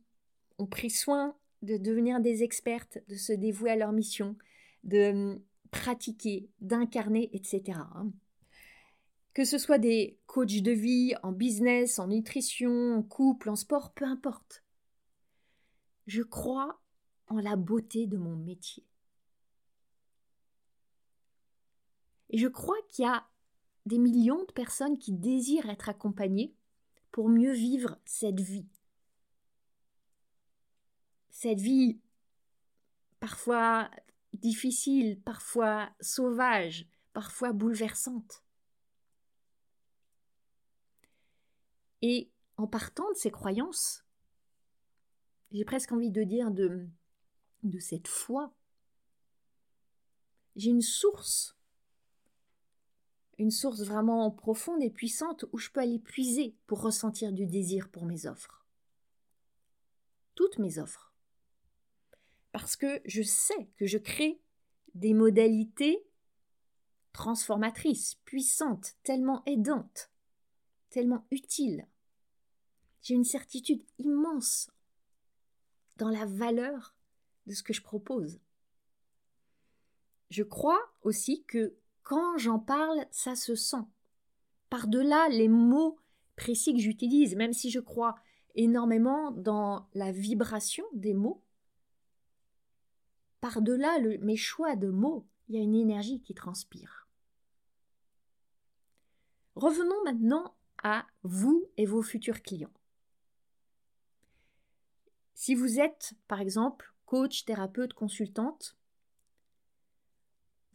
ont 0.57 0.67
pris 0.67 0.89
soin 0.89 1.35
de 1.61 1.77
devenir 1.77 2.19
des 2.19 2.43
expertes, 2.43 2.99
de 3.07 3.15
se 3.15 3.33
dévouer 3.33 3.71
à 3.71 3.75
leur 3.75 3.91
mission, 3.91 4.37
de 4.83 5.11
hum, 5.11 5.41
pratiquer, 5.71 6.49
d'incarner, 6.59 7.29
etc. 7.33 7.79
Que 9.33 9.45
ce 9.45 9.57
soit 9.57 9.77
des 9.77 10.19
coachs 10.25 10.61
de 10.61 10.71
vie, 10.71 11.13
en 11.23 11.31
business, 11.31 11.99
en 11.99 12.07
nutrition, 12.07 12.95
en 12.97 13.03
couple, 13.03 13.49
en 13.49 13.55
sport, 13.55 13.93
peu 13.93 14.05
importe. 14.05 14.63
Je 16.07 16.23
crois 16.23 16.81
en 17.27 17.39
la 17.39 17.55
beauté 17.55 18.07
de 18.07 18.17
mon 18.17 18.35
métier. 18.35 18.83
Et 22.31 22.37
je 22.37 22.47
crois 22.47 22.77
qu'il 22.89 23.05
y 23.05 23.07
a 23.07 23.27
des 23.85 23.97
millions 23.97 24.43
de 24.45 24.51
personnes 24.51 24.97
qui 24.97 25.13
désirent 25.13 25.69
être 25.69 25.89
accompagnées 25.89 26.53
pour 27.11 27.29
mieux 27.29 27.53
vivre 27.53 27.97
cette 28.05 28.39
vie. 28.39 28.67
Cette 31.29 31.59
vie 31.59 31.99
parfois 33.19 33.89
difficile, 34.33 35.19
parfois 35.21 35.89
sauvage, 35.99 36.87
parfois 37.13 37.51
bouleversante. 37.51 38.43
Et 42.01 42.31
en 42.57 42.67
partant 42.67 43.09
de 43.09 43.17
ces 43.17 43.31
croyances, 43.31 44.05
j'ai 45.51 45.65
presque 45.65 45.91
envie 45.91 46.11
de 46.11 46.23
dire 46.23 46.51
de, 46.51 46.87
de 47.63 47.79
cette 47.79 48.07
foi, 48.07 48.53
j'ai 50.55 50.69
une 50.69 50.81
source 50.81 51.59
une 53.39 53.51
source 53.51 53.81
vraiment 53.83 54.29
profonde 54.29 54.83
et 54.83 54.89
puissante 54.89 55.45
où 55.53 55.57
je 55.57 55.69
peux 55.69 55.79
aller 55.79 55.97
puiser 55.97 56.55
pour 56.67 56.81
ressentir 56.81 57.31
du 57.31 57.47
désir 57.47 57.89
pour 57.89 58.05
mes 58.05 58.27
offres. 58.27 58.65
Toutes 60.35 60.59
mes 60.59 60.77
offres. 60.77 61.13
Parce 62.51 62.75
que 62.75 63.01
je 63.05 63.23
sais 63.23 63.69
que 63.77 63.85
je 63.85 63.97
crée 63.97 64.41
des 64.93 65.13
modalités 65.13 66.05
transformatrices, 67.13 68.15
puissantes, 68.25 68.95
tellement 69.03 69.41
aidantes, 69.45 70.11
tellement 70.89 71.25
utiles. 71.31 71.87
J'ai 73.01 73.15
une 73.15 73.23
certitude 73.23 73.83
immense 73.97 74.69
dans 75.97 76.09
la 76.09 76.25
valeur 76.25 76.95
de 77.47 77.53
ce 77.53 77.63
que 77.63 77.73
je 77.73 77.81
propose. 77.81 78.39
Je 80.29 80.43
crois 80.43 80.79
aussi 81.01 81.43
que 81.45 81.75
quand 82.03 82.37
j'en 82.37 82.59
parle, 82.59 83.05
ça 83.11 83.35
se 83.35 83.55
sent. 83.55 83.85
Par-delà 84.69 85.29
les 85.29 85.47
mots 85.47 85.97
précis 86.35 86.73
que 86.73 86.79
j'utilise, 86.79 87.35
même 87.35 87.53
si 87.53 87.69
je 87.69 87.79
crois 87.79 88.15
énormément 88.55 89.31
dans 89.31 89.87
la 89.93 90.11
vibration 90.11 90.85
des 90.93 91.13
mots, 91.13 91.43
par-delà 93.41 93.99
mes 94.21 94.35
choix 94.35 94.75
de 94.75 94.89
mots, 94.89 95.27
il 95.47 95.55
y 95.55 95.57
a 95.57 95.61
une 95.61 95.75
énergie 95.75 96.21
qui 96.21 96.33
transpire. 96.33 97.07
Revenons 99.55 100.03
maintenant 100.03 100.55
à 100.83 101.05
vous 101.23 101.69
et 101.77 101.85
vos 101.85 102.01
futurs 102.01 102.41
clients. 102.41 102.73
Si 105.33 105.55
vous 105.55 105.79
êtes, 105.79 106.13
par 106.27 106.41
exemple, 106.41 106.93
coach, 107.05 107.45
thérapeute, 107.45 107.93
consultante, 107.93 108.75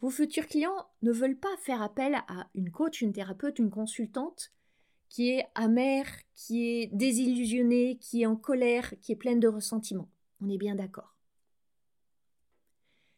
vos 0.01 0.09
futurs 0.09 0.47
clients 0.47 0.87
ne 1.01 1.11
veulent 1.11 1.39
pas 1.39 1.55
faire 1.57 1.81
appel 1.81 2.15
à 2.27 2.49
une 2.53 2.71
coach, 2.71 3.01
une 3.01 3.13
thérapeute, 3.13 3.59
une 3.59 3.69
consultante 3.69 4.51
qui 5.09 5.29
est 5.29 5.45
amère, 5.55 6.07
qui 6.33 6.67
est 6.67 6.87
désillusionnée, 6.87 7.97
qui 7.97 8.23
est 8.23 8.25
en 8.25 8.35
colère, 8.35 8.93
qui 9.01 9.11
est 9.11 9.15
pleine 9.15 9.39
de 9.39 9.47
ressentiment. 9.47 10.09
On 10.41 10.49
est 10.49 10.57
bien 10.57 10.75
d'accord. 10.75 11.15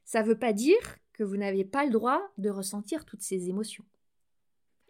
Ça 0.05 0.21
ne 0.21 0.27
veut 0.27 0.37
pas 0.37 0.53
dire 0.53 0.97
que 1.13 1.23
vous 1.23 1.37
n'avez 1.37 1.65
pas 1.65 1.85
le 1.85 1.91
droit 1.91 2.21
de 2.37 2.49
ressentir 2.49 3.05
toutes 3.05 3.23
ces 3.23 3.49
émotions. 3.49 3.85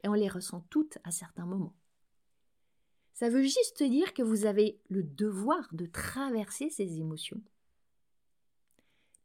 Et 0.04 0.08
on 0.08 0.14
les 0.14 0.28
ressent 0.28 0.66
toutes 0.70 0.98
à 1.04 1.12
certains 1.12 1.46
moments. 1.46 1.76
Ça 3.18 3.30
veut 3.30 3.42
juste 3.42 3.82
dire 3.82 4.14
que 4.14 4.22
vous 4.22 4.46
avez 4.46 4.80
le 4.90 5.02
devoir 5.02 5.68
de 5.74 5.88
traverser 5.88 6.70
ces 6.70 7.00
émotions, 7.00 7.42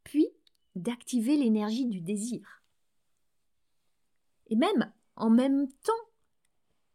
puis 0.02 0.30
d'activer 0.74 1.36
l'énergie 1.36 1.84
du 1.84 2.00
désir. 2.00 2.62
Et 4.46 4.56
même 4.56 4.90
en 5.14 5.28
même 5.28 5.70
temps 5.70 5.92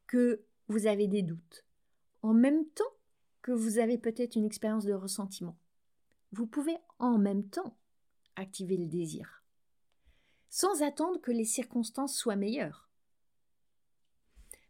que 0.08 0.44
vous 0.70 0.88
avez 0.88 1.08
des 1.08 1.22
doutes, 1.22 1.68
en 2.24 2.34
même 2.34 2.68
temps 2.70 2.96
que 3.44 3.51
vous 3.51 3.77
avez 3.77 4.00
peut-être 4.00 4.36
une 4.36 4.46
expérience 4.46 4.86
de 4.86 4.94
ressentiment, 4.94 5.60
vous 6.32 6.48
pouvez 6.48 6.77
en 6.98 7.20
même 7.20 7.48
temps 7.48 7.77
activer 8.36 8.75
le 8.75 8.88
désir, 8.88 9.44
sans 10.50 10.82
attendre 10.82 11.22
que 11.22 11.32
les 11.32 11.46
circonstances 11.46 12.18
soient 12.18 12.36
meilleures. 12.36 12.89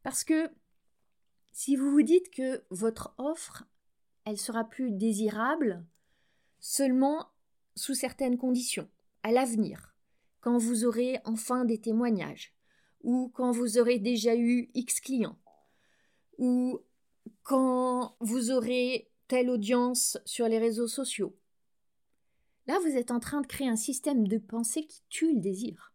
Parce 0.04 0.26
que 0.26 0.52
si 1.58 1.76
vous 1.76 1.90
vous 1.90 2.04
dites 2.04 2.30
que 2.30 2.64
votre 2.70 3.16
offre, 3.18 3.64
elle 4.26 4.38
sera 4.38 4.64
plus 4.64 4.92
désirable 4.92 5.84
seulement 6.60 7.30
sous 7.76 7.96
certaines 7.96 8.38
conditions, 8.38 8.88
à 9.24 9.32
l'avenir, 9.32 9.96
quand 10.40 10.60
vous 10.60 10.86
aurez 10.86 11.20
enfin 11.26 11.66
des 11.66 11.82
témoignages, 11.82 12.54
ou 13.02 13.30
quand 13.34 13.50
vous 13.50 13.80
aurez 13.80 13.98
déjà 13.98 14.36
eu 14.36 14.70
X 14.76 15.00
clients, 15.00 15.40
ou 16.38 16.80
quand 17.42 18.16
vous 18.20 18.52
aurez 18.52 19.10
telle 19.28 19.50
audience 19.50 20.20
sur 20.26 20.48
les 20.48 20.60
réseaux 20.60 20.88
sociaux. 20.88 21.36
Là, 22.68 22.78
vous 22.82 22.96
êtes 22.96 23.10
en 23.10 23.20
train 23.20 23.42
de 23.42 23.48
créer 23.48 23.68
un 23.68 23.76
système 23.76 24.28
de 24.28 24.38
pensée 24.38 24.86
qui 24.86 25.02
tue 25.10 25.34
le 25.34 25.42
désir. 25.42 25.92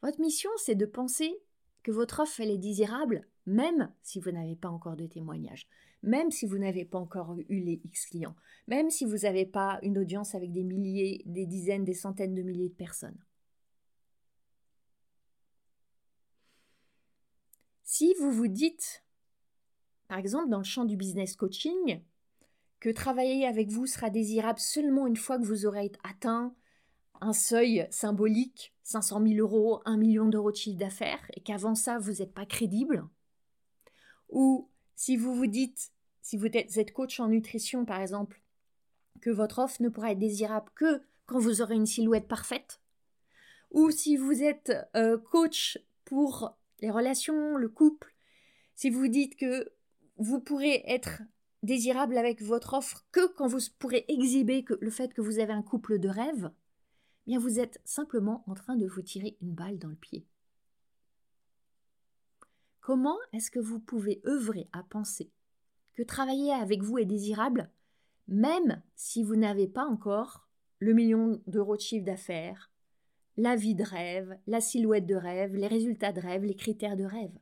Votre 0.00 0.20
mission, 0.20 0.50
c'est 0.58 0.76
de 0.76 0.86
penser 0.86 1.43
que 1.84 1.92
votre 1.92 2.20
offre, 2.20 2.40
est 2.40 2.58
désirable, 2.58 3.28
même 3.46 3.92
si 4.02 4.18
vous 4.18 4.32
n'avez 4.32 4.56
pas 4.56 4.70
encore 4.70 4.96
de 4.96 5.06
témoignages, 5.06 5.68
même 6.02 6.30
si 6.30 6.46
vous 6.46 6.58
n'avez 6.58 6.84
pas 6.84 6.98
encore 6.98 7.36
eu 7.48 7.60
les 7.60 7.80
X 7.84 8.06
clients, 8.06 8.34
même 8.66 8.90
si 8.90 9.04
vous 9.04 9.18
n'avez 9.18 9.46
pas 9.46 9.78
une 9.82 9.98
audience 9.98 10.34
avec 10.34 10.50
des 10.50 10.64
milliers, 10.64 11.22
des 11.26 11.46
dizaines, 11.46 11.84
des 11.84 11.94
centaines 11.94 12.34
de 12.34 12.42
milliers 12.42 12.70
de 12.70 12.74
personnes. 12.74 13.18
Si 17.84 18.14
vous 18.18 18.32
vous 18.32 18.48
dites, 18.48 19.04
par 20.08 20.18
exemple 20.18 20.48
dans 20.48 20.58
le 20.58 20.64
champ 20.64 20.86
du 20.86 20.96
business 20.96 21.36
coaching, 21.36 22.00
que 22.80 22.88
travailler 22.88 23.46
avec 23.46 23.68
vous 23.70 23.86
sera 23.86 24.10
désirable 24.10 24.58
seulement 24.58 25.06
une 25.06 25.16
fois 25.16 25.38
que 25.38 25.44
vous 25.44 25.64
aurez 25.66 25.92
atteint 26.02 26.54
un 27.20 27.32
seuil 27.32 27.86
symbolique, 27.90 28.74
500 28.82 29.22
000 29.26 29.34
euros, 29.38 29.80
1 29.84 29.96
million 29.96 30.26
d'euros 30.26 30.50
de 30.50 30.56
chiffre 30.56 30.78
d'affaires, 30.78 31.30
et 31.34 31.40
qu'avant 31.40 31.74
ça, 31.74 31.98
vous 31.98 32.12
n'êtes 32.12 32.34
pas 32.34 32.46
crédible, 32.46 33.06
ou 34.28 34.68
si 34.96 35.16
vous 35.16 35.34
vous 35.34 35.46
dites, 35.46 35.92
si 36.22 36.36
vous 36.36 36.46
êtes 36.46 36.92
coach 36.92 37.20
en 37.20 37.28
nutrition 37.28 37.84
par 37.84 38.00
exemple, 38.00 38.42
que 39.20 39.30
votre 39.30 39.60
offre 39.60 39.82
ne 39.82 39.88
pourra 39.88 40.12
être 40.12 40.18
désirable 40.18 40.70
que 40.74 41.02
quand 41.26 41.38
vous 41.38 41.62
aurez 41.62 41.76
une 41.76 41.86
silhouette 41.86 42.28
parfaite, 42.28 42.80
ou 43.70 43.90
si 43.90 44.16
vous 44.16 44.42
êtes 44.42 44.72
euh, 44.96 45.18
coach 45.18 45.78
pour 46.04 46.56
les 46.80 46.90
relations, 46.90 47.56
le 47.56 47.68
couple, 47.68 48.14
si 48.74 48.90
vous 48.90 49.08
dites 49.08 49.36
que 49.36 49.72
vous 50.16 50.40
pourrez 50.40 50.82
être 50.86 51.22
désirable 51.62 52.18
avec 52.18 52.42
votre 52.42 52.74
offre 52.74 53.04
que 53.10 53.26
quand 53.34 53.46
vous 53.46 53.58
pourrez 53.78 54.04
exhiber 54.08 54.64
que 54.64 54.74
le 54.80 54.90
fait 54.90 55.12
que 55.12 55.22
vous 55.22 55.38
avez 55.38 55.52
un 55.52 55.62
couple 55.62 55.98
de 55.98 56.08
rêve, 56.08 56.50
bien 57.26 57.38
vous 57.38 57.58
êtes 57.58 57.80
simplement 57.84 58.44
en 58.46 58.54
train 58.54 58.76
de 58.76 58.86
vous 58.86 59.02
tirer 59.02 59.36
une 59.40 59.52
balle 59.52 59.78
dans 59.78 59.88
le 59.88 59.96
pied. 59.96 60.26
Comment 62.80 63.16
est-ce 63.32 63.50
que 63.50 63.60
vous 63.60 63.80
pouvez 63.80 64.20
œuvrer 64.26 64.68
à 64.72 64.82
penser 64.82 65.30
que 65.94 66.02
travailler 66.02 66.52
avec 66.52 66.82
vous 66.82 66.98
est 66.98 67.06
désirable, 67.06 67.70
même 68.28 68.82
si 68.94 69.22
vous 69.22 69.36
n'avez 69.36 69.66
pas 69.66 69.86
encore 69.86 70.46
le 70.80 70.92
million 70.92 71.40
d'euros 71.46 71.76
de 71.76 71.80
chiffre 71.80 72.04
d'affaires, 72.04 72.70
la 73.36 73.56
vie 73.56 73.74
de 73.74 73.84
rêve, 73.84 74.38
la 74.46 74.60
silhouette 74.60 75.06
de 75.06 75.14
rêve, 75.14 75.54
les 75.54 75.66
résultats 75.66 76.12
de 76.12 76.20
rêve, 76.20 76.44
les 76.44 76.56
critères 76.56 76.96
de 76.96 77.04
rêve? 77.04 77.32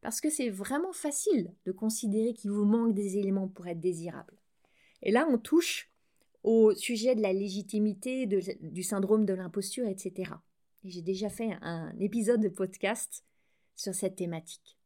Parce 0.00 0.20
que 0.20 0.30
c'est 0.30 0.48
vraiment 0.48 0.92
facile 0.92 1.52
de 1.66 1.72
considérer 1.72 2.32
qu'il 2.32 2.52
vous 2.52 2.64
manque 2.64 2.94
des 2.94 3.18
éléments 3.18 3.48
pour 3.48 3.66
être 3.66 3.80
désirable. 3.80 4.37
Et 5.02 5.10
là, 5.10 5.26
on 5.30 5.38
touche 5.38 5.90
au 6.42 6.74
sujet 6.74 7.14
de 7.14 7.22
la 7.22 7.32
légitimité, 7.32 8.26
du 8.26 8.82
syndrome 8.82 9.26
de 9.26 9.34
l'imposture, 9.34 9.86
etc 9.86 10.32
j'ai 10.84 11.02
déjà 11.02 11.28
fait 11.28 11.56
un 11.60 11.94
épisode 11.98 12.40
de 12.40 12.48
podcast 12.48 13.24
sur 13.76 13.94
cette 13.94 14.16
thématique. 14.16 14.76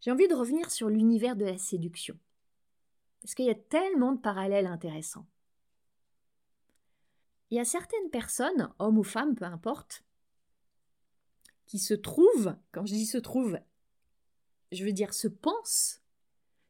J'ai 0.00 0.10
envie 0.10 0.28
de 0.28 0.34
revenir 0.34 0.70
sur 0.70 0.88
l'univers 0.88 1.36
de 1.36 1.44
la 1.44 1.58
séduction. 1.58 2.18
Parce 3.20 3.34
qu'il 3.34 3.46
y 3.46 3.50
a 3.50 3.54
tellement 3.54 4.12
de 4.12 4.20
parallèles 4.20 4.66
intéressants. 4.66 5.26
Il 7.50 7.56
y 7.56 7.60
a 7.60 7.64
certaines 7.64 8.10
personnes, 8.10 8.72
hommes 8.78 8.98
ou 8.98 9.02
femmes, 9.02 9.34
peu 9.34 9.44
importe, 9.44 10.04
qui 11.66 11.78
se 11.78 11.94
trouvent, 11.94 12.54
quand 12.72 12.86
je 12.86 12.92
dis 12.92 13.06
se 13.06 13.18
trouvent, 13.18 13.58
je 14.70 14.84
veux 14.84 14.92
dire 14.92 15.14
se 15.14 15.28
pensent, 15.28 16.02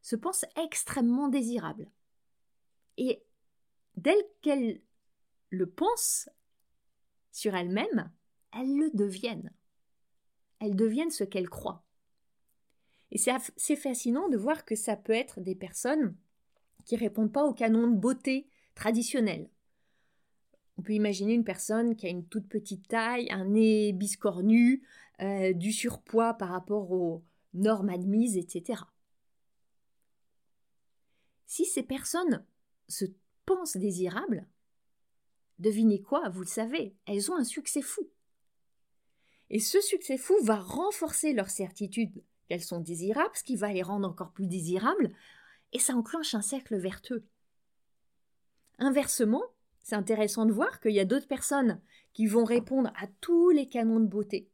se 0.09 0.16
pensent 0.16 0.47
extrêmement 0.64 1.29
désirables. 1.29 1.87
Et 2.97 3.23
dès 3.97 4.16
qu'elles 4.40 4.81
le 5.51 5.68
pensent, 5.68 6.31
sur 7.31 7.55
elles-mêmes, 7.55 8.11
elles 8.55 8.75
le 8.75 8.90
deviennent. 8.94 9.53
Elles 10.61 10.77
deviennent 10.77 11.11
ce 11.11 11.25
qu'elles 11.25 11.51
croient. 11.51 11.85
Et 13.11 13.18
c'est 13.18 13.77
fascinant 13.77 14.31
de 14.31 14.38
voir 14.38 14.64
que 14.64 14.75
ça 14.75 14.97
peut 14.97 15.12
être 15.12 15.42
des 15.42 15.55
personnes 15.55 16.16
qui 16.87 16.97
répondent 16.97 17.33
pas 17.33 17.44
au 17.44 17.53
canon 17.53 17.87
de 17.87 17.97
beauté 17.97 18.49
traditionnel. 18.75 19.51
On 20.79 20.83
peut 20.83 20.94
imaginer 20.94 21.35
une 21.35 21.44
personne 21.44 21.97
qui 21.97 22.07
a 22.07 22.11
une 22.11 22.25
toute 22.25 22.49
petite 22.49 22.88
taille, 22.88 23.31
un 23.31 23.44
nez 23.44 23.92
biscornu, 23.92 24.83
euh, 25.21 25.53
du 25.53 25.71
surpoids 25.71 26.33
par 26.33 26.49
rapport 26.49 26.92
aux 26.92 27.23
normes 27.53 27.90
admises, 27.90 28.38
etc. 28.38 28.85
Si 31.49 31.65
ces 31.65 31.83
personnes 31.83 32.47
se 32.87 33.07
pensent 33.45 33.77
désirables, 33.77 34.47
Devinez 35.59 36.01
quoi, 36.01 36.29
vous 36.29 36.43
le 36.43 36.47
savez, 36.47 36.95
elles 37.07 37.31
ont 37.31 37.37
un 37.37 37.45
succès 37.45 37.83
fou. 37.83 38.09
Et 39.51 39.59
ce 39.59 39.81
succès 39.81 40.17
fou 40.17 40.35
va 40.43 40.57
renforcer 40.57 41.33
leur 41.33 41.51
certitude 41.51 42.23
qu'elles 42.49 42.63
sont 42.63 42.81
désirables, 42.81 43.35
ce 43.35 43.43
qui 43.43 43.57
va 43.57 43.73
les 43.73 43.83
rendre 43.83 44.09
encore 44.09 44.33
plus 44.33 44.47
désirables, 44.47 45.13
et 45.73 45.79
ça 45.79 45.95
enclenche 45.95 46.35
un 46.35 46.43
cercle 46.43 46.77
vertueux. 46.77 47.27
Inversement, 48.79 49.43
c'est 49.83 49.97
intéressant 49.97 50.47
de 50.47 50.53
voir 50.53 50.81
qu'il 50.81 50.93
y 50.93 51.01
a 51.01 51.05
d'autres 51.05 51.27
personnes 51.27 51.81
qui 52.13 52.27
vont 52.27 52.45
répondre 52.45 52.93
à 52.97 53.07
tous 53.21 53.51
les 53.51 53.69
canons 53.69 54.01
de 54.01 54.07
beauté, 54.07 54.51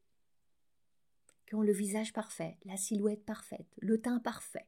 qui 1.47 1.55
ont 1.55 1.63
le 1.63 1.73
visage 1.73 2.13
parfait, 2.13 2.57
la 2.65 2.77
silhouette 2.77 3.25
parfaite, 3.25 3.69
le 3.79 4.01
teint 4.01 4.21
parfait. 4.21 4.67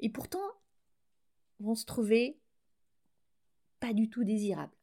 Et 0.00 0.10
pourtant, 0.10 0.52
vont 1.60 1.74
se 1.74 1.84
trouver 1.84 2.38
pas 3.80 3.92
du 3.92 4.08
tout 4.08 4.24
désirables, 4.24 4.76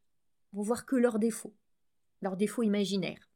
vont 0.53 0.61
voir 0.61 0.85
que 0.85 0.95
leurs 0.95 1.19
défauts, 1.19 1.55
leurs 2.21 2.37
défauts 2.37 2.63
imaginaires. 2.63 3.29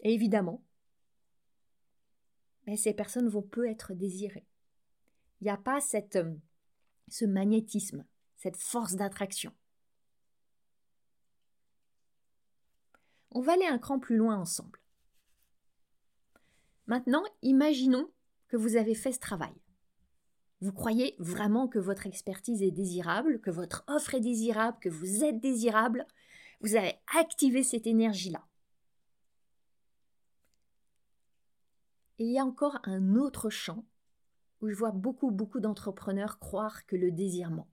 Et 0.00 0.12
évidemment, 0.12 0.62
mais 2.66 2.76
ces 2.76 2.94
personnes 2.94 3.28
vont 3.28 3.42
peu 3.42 3.68
être 3.68 3.94
désirées. 3.94 4.46
Il 5.40 5.44
n'y 5.44 5.50
a 5.50 5.56
pas 5.56 5.80
cette, 5.80 6.16
euh, 6.16 6.34
ce 7.08 7.24
magnétisme, 7.24 8.04
cette 8.36 8.56
force 8.56 8.94
d'attraction. 8.96 9.52
On 13.30 13.40
va 13.40 13.52
aller 13.52 13.66
un 13.66 13.78
cran 13.78 13.98
plus 13.98 14.16
loin 14.16 14.36
ensemble. 14.36 14.80
Maintenant, 16.86 17.22
imaginons 17.42 18.10
que 18.48 18.56
vous 18.56 18.76
avez 18.76 18.94
fait 18.94 19.12
ce 19.12 19.18
travail. 19.18 19.54
Vous 20.60 20.72
croyez 20.72 21.14
vraiment 21.18 21.68
que 21.68 21.78
votre 21.78 22.06
expertise 22.06 22.62
est 22.62 22.70
désirable, 22.70 23.40
que 23.40 23.50
votre 23.50 23.84
offre 23.88 24.14
est 24.14 24.20
désirable, 24.20 24.78
que 24.80 24.88
vous 24.88 25.22
êtes 25.22 25.40
désirable? 25.40 26.06
Vous 26.60 26.76
avez 26.76 26.94
activé 27.14 27.62
cette 27.62 27.86
énergie-là. 27.86 28.46
Il 32.18 32.30
y 32.30 32.38
a 32.38 32.44
encore 32.44 32.78
un 32.84 33.14
autre 33.16 33.50
champ 33.50 33.84
où 34.62 34.68
je 34.68 34.74
vois 34.74 34.92
beaucoup, 34.92 35.30
beaucoup 35.30 35.60
d'entrepreneurs 35.60 36.38
croire 36.38 36.86
que 36.86 36.96
le 36.96 37.10
désir 37.10 37.50
manque. 37.50 37.66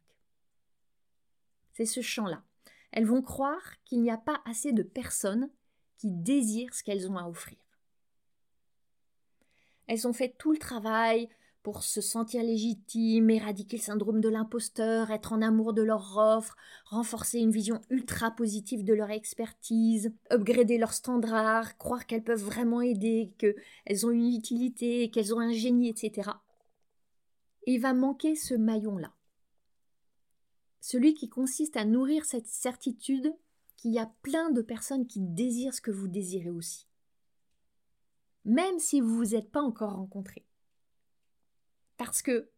C'est 1.72 1.86
ce 1.86 2.02
champ-là. 2.02 2.43
Elles 2.91 3.06
vont 3.06 3.22
croire 3.22 3.82
qu'il 3.86 4.02
n'y 4.02 4.12
a 4.12 4.17
pas 4.17 4.41
assez 4.46 4.74
de 4.74 4.84
personnes 4.84 5.50
qui 5.98 6.12
désirent 6.12 6.74
ce 6.74 6.84
qu'elles 6.84 7.10
ont 7.10 7.17
à 7.17 7.28
offrir. 7.28 7.58
Elles 9.88 10.08
ont 10.08 10.13
fait 10.13 10.36
tout 10.38 10.52
le 10.52 10.60
travail 10.60 11.30
pour 11.63 11.84
se 11.84 12.02
sentir 12.02 12.43
légitime, 12.43 13.30
éradiquer 13.30 13.78
le 13.78 13.82
syndrome 13.82 14.19
de 14.19 14.28
l'imposteur, 14.28 15.12
être 15.12 15.32
en 15.32 15.41
amour 15.41 15.71
de 15.73 15.82
leur 15.82 16.17
offre, 16.17 16.58
renforcer 16.86 17.39
une 17.39 17.52
vision 17.52 17.80
ultra 17.89 18.32
positive 18.32 18.84
de 18.84 18.93
leur 18.93 19.10
expertise, 19.10 20.13
upgrader 20.30 20.78
leurs 20.78 20.93
standards, 20.93 21.78
croire 21.78 22.06
qu'elles 22.06 22.23
peuvent 22.23 22.43
vraiment 22.43 22.82
aider, 22.82 23.34
qu'elles 23.38 24.06
ont 24.06 24.12
une 24.12 24.36
utilité, 24.36 25.10
qu'elles 25.10 25.34
ont 25.34 25.39
un 25.39 25.54
génie, 25.54 25.88
etc. 25.88 26.32
il 27.65 27.80
va 27.80 27.93
manquer 27.93 28.36
ce 28.36 28.54
maillon-là. 28.54 29.13
Celui 30.82 31.13
qui 31.13 31.30
consiste 31.30 31.78
à 31.78 31.86
nourrir 31.86 32.26
cette 32.26 32.47
certitude 32.47 33.34
qu'il 33.78 33.93
y 33.93 33.99
a 33.99 34.12
plein 34.21 34.52
de 34.52 34.62
personnes 34.62 35.08
qui 35.08 35.21
désirent 35.21 35.73
ce 35.73 35.80
que 35.80 35.91
vous 35.91 36.10
désirez 36.10 36.49
aussi. 36.49 36.88
Même 38.43 38.80
si 38.80 38.99
vous 38.99 39.12
ne 39.12 39.15
vous 39.15 39.36
êtes 39.36 39.49
pas 39.49 39.62
encore 39.62 39.93
rencontrés. 39.93 40.45
Parce 42.06 42.22
que 42.22 42.50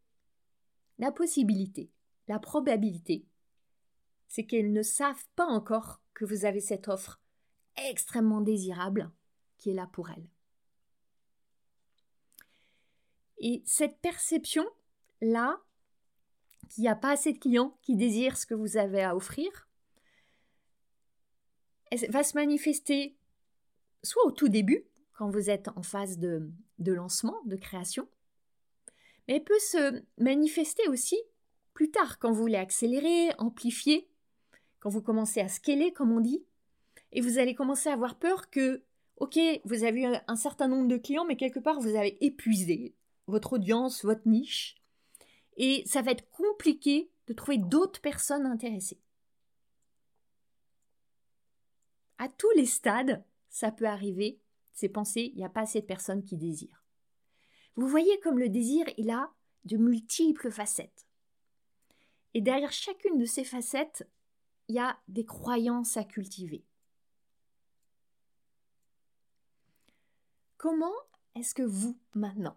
la 0.98 1.12
possibilité, 1.12 1.92
la 2.26 2.40
probabilité, 2.40 3.28
c'est 4.26 4.44
qu'elles 4.44 4.72
ne 4.72 4.82
savent 4.82 5.24
pas 5.36 5.46
encore 5.46 6.02
que 6.14 6.24
vous 6.24 6.44
avez 6.44 6.58
cette 6.58 6.88
offre 6.88 7.22
extrêmement 7.76 8.40
désirable 8.40 9.08
qui 9.56 9.70
est 9.70 9.74
là 9.74 9.86
pour 9.86 10.10
elles. 10.10 10.28
Et 13.38 13.62
cette 13.64 14.00
perception-là, 14.00 15.62
qu'il 16.68 16.82
n'y 16.82 16.88
a 16.88 16.96
pas 16.96 17.12
assez 17.12 17.32
de 17.32 17.38
clients 17.38 17.78
qui 17.82 17.94
désirent 17.94 18.36
ce 18.36 18.46
que 18.46 18.54
vous 18.54 18.76
avez 18.76 19.04
à 19.04 19.14
offrir, 19.14 19.68
va 22.08 22.24
se 22.24 22.36
manifester 22.36 23.16
soit 24.02 24.26
au 24.26 24.32
tout 24.32 24.48
début, 24.48 24.88
quand 25.12 25.30
vous 25.30 25.50
êtes 25.50 25.68
en 25.68 25.84
phase 25.84 26.18
de 26.18 26.52
lancement, 26.92 27.40
de 27.44 27.54
création, 27.54 28.08
mais 29.26 29.36
elle 29.36 29.44
peut 29.44 29.58
se 29.58 30.02
manifester 30.18 30.88
aussi 30.88 31.16
plus 31.74 31.90
tard, 31.90 32.18
quand 32.18 32.32
vous 32.32 32.40
voulez 32.40 32.56
accélérer, 32.56 33.32
amplifier, 33.38 34.08
quand 34.80 34.88
vous 34.88 35.02
commencez 35.02 35.40
à 35.40 35.48
scaler, 35.48 35.92
comme 35.92 36.10
on 36.10 36.20
dit, 36.20 36.42
et 37.12 37.20
vous 37.20 37.38
allez 37.38 37.54
commencer 37.54 37.90
à 37.90 37.92
avoir 37.92 38.18
peur 38.18 38.48
que, 38.50 38.82
ok, 39.18 39.38
vous 39.64 39.84
avez 39.84 40.02
eu 40.02 40.14
un 40.26 40.36
certain 40.36 40.68
nombre 40.68 40.88
de 40.88 40.96
clients, 40.96 41.26
mais 41.26 41.36
quelque 41.36 41.60
part, 41.60 41.80
vous 41.80 41.94
avez 41.94 42.24
épuisé 42.24 42.94
votre 43.26 43.54
audience, 43.54 44.04
votre 44.04 44.26
niche, 44.26 44.76
et 45.56 45.82
ça 45.86 46.00
va 46.00 46.12
être 46.12 46.28
compliqué 46.30 47.10
de 47.26 47.34
trouver 47.34 47.58
d'autres 47.58 48.00
personnes 48.00 48.46
intéressées. 48.46 49.00
À 52.18 52.28
tous 52.28 52.50
les 52.56 52.66
stades, 52.66 53.22
ça 53.50 53.70
peut 53.70 53.86
arriver, 53.86 54.40
c'est 54.72 54.88
penser, 54.88 55.32
il 55.34 55.36
n'y 55.36 55.44
a 55.44 55.50
pas 55.50 55.62
assez 55.62 55.80
de 55.80 55.86
personnes 55.86 56.24
qui 56.24 56.36
désirent. 56.36 56.85
Vous 57.76 57.88
voyez 57.88 58.18
comme 58.20 58.38
le 58.38 58.48
désir, 58.48 58.86
il 58.96 59.10
a 59.10 59.30
de 59.64 59.76
multiples 59.76 60.50
facettes. 60.50 61.06
Et 62.34 62.40
derrière 62.40 62.72
chacune 62.72 63.18
de 63.18 63.24
ces 63.24 63.44
facettes, 63.44 64.08
il 64.68 64.76
y 64.76 64.78
a 64.78 64.98
des 65.08 65.24
croyances 65.24 65.96
à 65.96 66.04
cultiver. 66.04 66.64
Comment 70.56 70.94
est-ce 71.34 71.54
que 71.54 71.62
vous, 71.62 71.98
maintenant, 72.14 72.56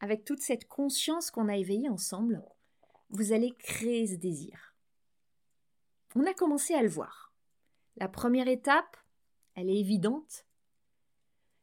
avec 0.00 0.24
toute 0.24 0.40
cette 0.40 0.68
conscience 0.68 1.30
qu'on 1.30 1.48
a 1.48 1.56
éveillée 1.56 1.88
ensemble, 1.88 2.44
vous 3.10 3.32
allez 3.32 3.52
créer 3.54 4.06
ce 4.06 4.14
désir? 4.14 4.74
On 6.14 6.26
a 6.26 6.34
commencé 6.34 6.74
à 6.74 6.82
le 6.82 6.88
voir. 6.88 7.32
La 7.96 8.08
première 8.08 8.48
étape, 8.48 8.96
elle 9.54 9.70
est 9.70 9.80
évidente, 9.80 10.46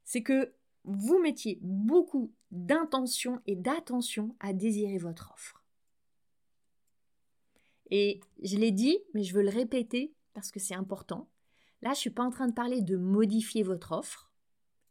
c'est 0.04 0.24
que 0.24 0.54
vous 0.84 1.20
mettiez 1.20 1.60
beaucoup 1.62 2.34
d'intention 2.52 3.42
et 3.48 3.56
d'attention 3.56 4.36
à 4.40 4.54
désirer 4.54 4.98
votre 4.98 5.32
offre. 5.34 5.64
Et 7.90 8.22
je 8.42 8.58
l'ai 8.58 8.72
dit, 8.72 9.00
mais 9.14 9.24
je 9.24 9.34
veux 9.34 9.44
le 9.44 9.50
répéter 9.50 10.14
parce 10.34 10.52
que 10.52 10.60
c'est 10.60 10.76
important. 10.76 11.30
Là, 11.82 11.90
je 11.90 11.98
ne 11.98 12.02
suis 12.02 12.10
pas 12.10 12.24
en 12.24 12.30
train 12.30 12.48
de 12.48 12.54
parler 12.54 12.82
de 12.82 12.96
modifier 12.96 13.64
votre 13.64 13.92
offre. 13.92 14.32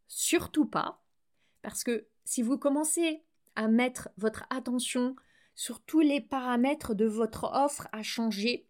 Surtout 0.09 0.67
pas. 0.67 1.03
Parce 1.63 1.85
que 1.85 2.07
si 2.25 2.43
vous 2.43 2.59
commencez 2.59 3.23
à 3.57 3.69
mettre 3.69 4.09
votre 4.17 4.45
attention 4.51 5.17
sur 5.55 5.81
tous 5.81 6.01
les 6.01 6.21
paramètres 6.21 6.95
de 6.95 7.07
votre 7.07 7.45
offre 7.53 7.89
à 7.93 8.03
changer, 8.03 8.67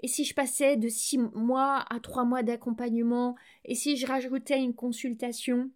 et 0.00 0.08
si 0.08 0.24
je 0.24 0.34
passais 0.34 0.76
de 0.76 0.88
six 0.88 1.18
mois 1.18 1.84
à 1.90 2.00
trois 2.00 2.24
mois 2.24 2.42
d'accompagnement, 2.42 3.36
et 3.64 3.74
si 3.74 3.96
je 3.96 4.06
rajoutais 4.06 4.60
une 4.60 4.74
consultation, 4.74 5.70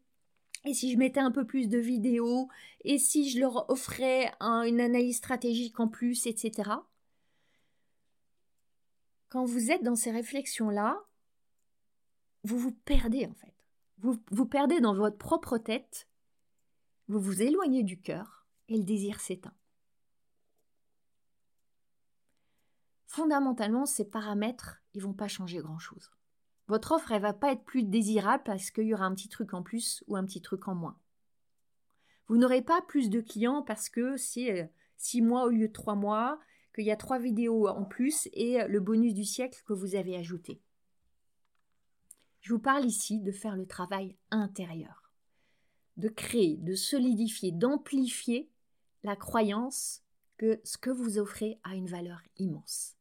et 0.65 0.75
si 0.75 0.93
je 0.93 0.99
mettais 0.99 1.21
un 1.21 1.31
peu 1.31 1.45
plus 1.45 1.69
de 1.69 1.79
vidéos, 1.79 2.49
et 2.85 2.99
si 2.99 3.31
je 3.31 3.41
leur 3.41 3.69
offrais 3.71 4.33
une 4.41 4.81
analyse 4.81 5.17
stratégique 5.17 5.81
en 5.81 5.89
plus, 5.89 6.27
etc. 6.27 6.71
Quand 9.29 9.45
vous 9.45 9.71
êtes 9.71 9.83
dans 9.83 9.97
ces 9.97 10.11
réflexions-là, 10.11 11.01
vous 12.45 12.59
vous 12.59 12.73
perdez 12.73 13.27
en 13.27 13.35
fait. 13.35 13.55
Vous 13.99 14.19
vous 14.31 14.47
perdez 14.47 14.81
dans 14.81 14.95
votre 14.95 15.17
propre 15.17 15.59
tête, 15.59 16.09
vous 17.09 17.21
vous 17.21 17.43
éloignez 17.43 17.83
du 17.83 18.01
cœur, 18.01 18.47
et 18.69 18.77
le 18.77 18.85
désir 18.85 19.21
s'éteint. 19.21 19.55
Fondamentalement, 23.07 23.85
ces 23.85 24.09
paramètres, 24.09 24.83
ils 24.95 25.03
vont 25.03 25.13
pas 25.13 25.29
changer 25.29 25.59
grand-chose. 25.59 26.11
Votre 26.69 26.93
offre, 26.93 27.13
elle 27.13 27.23
va 27.23 27.33
pas 27.33 27.53
être 27.53 27.65
plus 27.65 27.83
désirable 27.83 28.45
parce 28.45 28.71
qu'il 28.71 28.85
y 28.85 28.95
aura 28.95 29.05
un 29.05 29.15
petit 29.15 29.29
truc 29.29 29.55
en 29.55 29.63
plus 29.63 30.05
ou 30.07 30.17
un 30.17 30.25
petit 30.25 30.41
truc 30.41 30.69
en 30.69 30.75
moins. 30.75 30.99
Vous 32.29 32.37
n'aurez 32.37 32.63
pas 32.63 32.81
plus 32.83 33.11
de 33.11 33.21
clients 33.21 33.63
parce 33.63 33.89
que 33.89 34.17
c'est 34.17 34.63
euh, 34.63 34.67
six 34.97 35.21
mois 35.21 35.45
au 35.45 35.51
lieu 35.51 35.69
de 35.69 35.73
trois 35.73 35.97
mois, 35.97 36.39
qu'il 36.75 36.85
y 36.85 36.91
a 36.91 36.97
trois 36.97 37.19
vidéos 37.19 37.69
en 37.69 37.85
plus 37.85 38.29
et 38.33 38.67
le 38.67 38.81
bonus 38.81 39.15
du 39.15 39.25
siècle 39.25 39.63
que 39.67 39.75
vous 39.75 39.95
avez 39.95 40.17
ajouté. 40.17 40.63
Je 42.41 42.53
vous 42.53 42.59
parle 42.59 42.85
ici 42.85 43.21
de 43.21 43.31
faire 43.31 43.57
le 43.57 43.67
travail 43.67 44.17
intérieur, 44.31 45.13
de 45.97 46.09
créer, 46.09 46.57
de 46.57 46.75
solidifier, 46.75 47.53
d'amplifier 47.53 48.51
la 49.05 49.15
croyance 49.15 50.03
que 50.39 50.61
ce 50.65 50.77
que 50.77 50.91
vous 50.91 51.19
offrez 51.19 51.61
a 51.63 51.77
une 51.77 51.87
valeur 51.87 52.21
immense. 52.39 52.97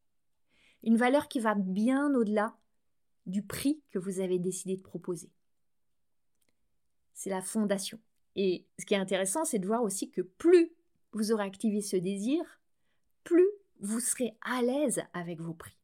Une 0.84 0.97
valeur 0.97 1.28
qui 1.28 1.39
va 1.39 1.56
bien 1.56 2.13
au-delà 2.13 2.56
du 3.25 3.43
prix 3.43 3.81
que 3.89 3.99
vous 3.99 4.19
avez 4.19 4.39
décidé 4.39 4.77
de 4.77 4.81
proposer. 4.81 5.31
C'est 7.13 7.29
la 7.29 7.41
fondation. 7.41 7.99
Et 8.36 8.65
ce 8.79 8.86
qui 8.86 8.93
est 8.93 8.97
intéressant, 8.97 9.45
c'est 9.45 9.60
de 9.60 9.67
voir 9.67 9.84
aussi 9.84 10.10
que 10.10 10.21
plus 10.21 10.71
vous 11.12 11.31
aurez 11.31 11.43
activé 11.43 11.81
ce 11.81 11.97
désir, 11.97 12.62
plus 13.23 13.49
vous 13.79 13.99
serez 13.99 14.38
à 14.41 14.62
l'aise 14.62 15.01
avec 15.13 15.41
vos 15.41 15.53
prix. 15.53 15.77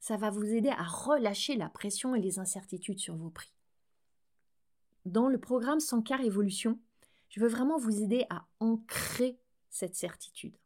Ça 0.00 0.16
va 0.16 0.30
vous 0.30 0.44
aider 0.44 0.70
à 0.70 0.82
relâcher 0.82 1.56
la 1.56 1.68
pression 1.68 2.14
et 2.14 2.20
les 2.20 2.38
incertitudes 2.38 2.98
sur 2.98 3.14
vos 3.14 3.30
prix. 3.30 3.52
Dans 5.04 5.28
le 5.28 5.38
programme 5.38 5.80
100 5.80 6.02
car 6.02 6.20
évolution, 6.20 6.78
je 7.28 7.40
veux 7.40 7.48
vraiment 7.48 7.78
vous 7.78 8.02
aider 8.02 8.26
à 8.28 8.46
ancrer 8.60 9.38
cette 9.70 9.94
certitude. 9.94 10.56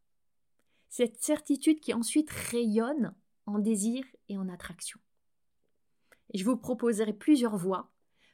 Cette 0.88 1.22
certitude 1.22 1.80
qui 1.80 1.94
ensuite 1.94 2.30
rayonne 2.30 3.14
en 3.44 3.58
désir 3.58 4.04
et 4.28 4.38
en 4.38 4.48
attraction. 4.48 4.98
Je 6.34 6.44
vous 6.44 6.56
proposerai 6.56 7.12
plusieurs 7.12 7.56
voies 7.56 7.90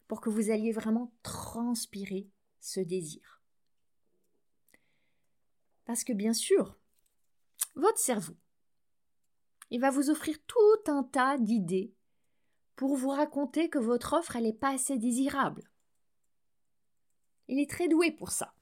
pour 0.08 0.20
que 0.20 0.30
vous 0.30 0.50
alliez 0.50 0.72
vraiment 0.72 1.12
transpirer 1.22 2.28
ce 2.60 2.80
désir. 2.80 3.42
Parce 5.84 6.04
que 6.04 6.12
bien 6.12 6.32
sûr, 6.32 6.78
votre 7.74 7.98
cerveau, 7.98 8.36
il 9.70 9.80
va 9.80 9.90
vous 9.90 10.10
offrir 10.10 10.36
tout 10.46 10.90
un 10.90 11.02
tas 11.02 11.38
d'idées 11.38 11.94
pour 12.76 12.96
vous 12.96 13.10
raconter 13.10 13.68
que 13.68 13.78
votre 13.78 14.14
offre, 14.14 14.36
elle 14.36 14.44
n'est 14.44 14.52
pas 14.52 14.74
assez 14.74 14.98
désirable. 14.98 15.70
Il 17.48 17.58
est 17.58 17.70
très 17.70 17.88
doué 17.88 18.10
pour 18.10 18.30
ça. 18.30 18.54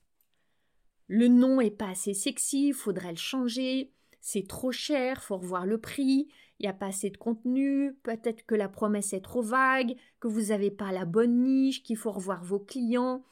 Le 1.06 1.28
nom 1.28 1.60
est 1.60 1.70
pas 1.70 1.88
assez 1.88 2.14
sexy, 2.14 2.72
faudrait 2.72 3.10
le 3.10 3.16
changer, 3.16 3.92
c'est 4.20 4.46
trop 4.46 4.72
cher, 4.72 5.22
faut 5.22 5.38
revoir 5.38 5.66
le 5.66 5.78
prix, 5.78 6.28
il 6.58 6.64
n'y 6.64 6.68
a 6.68 6.74
pas 6.74 6.86
assez 6.86 7.10
de 7.10 7.16
contenu, 7.16 7.94
peut-être 8.02 8.44
que 8.44 8.54
la 8.54 8.68
promesse 8.68 9.12
est 9.12 9.22
trop 9.22 9.42
vague, 9.42 9.96
que 10.20 10.28
vous 10.28 10.48
n'avez 10.48 10.70
pas 10.70 10.92
la 10.92 11.06
bonne 11.06 11.42
niche, 11.42 11.82
qu'il 11.82 11.96
faut 11.96 12.12
revoir 12.12 12.44
vos 12.44 12.58
clients, 12.58 13.24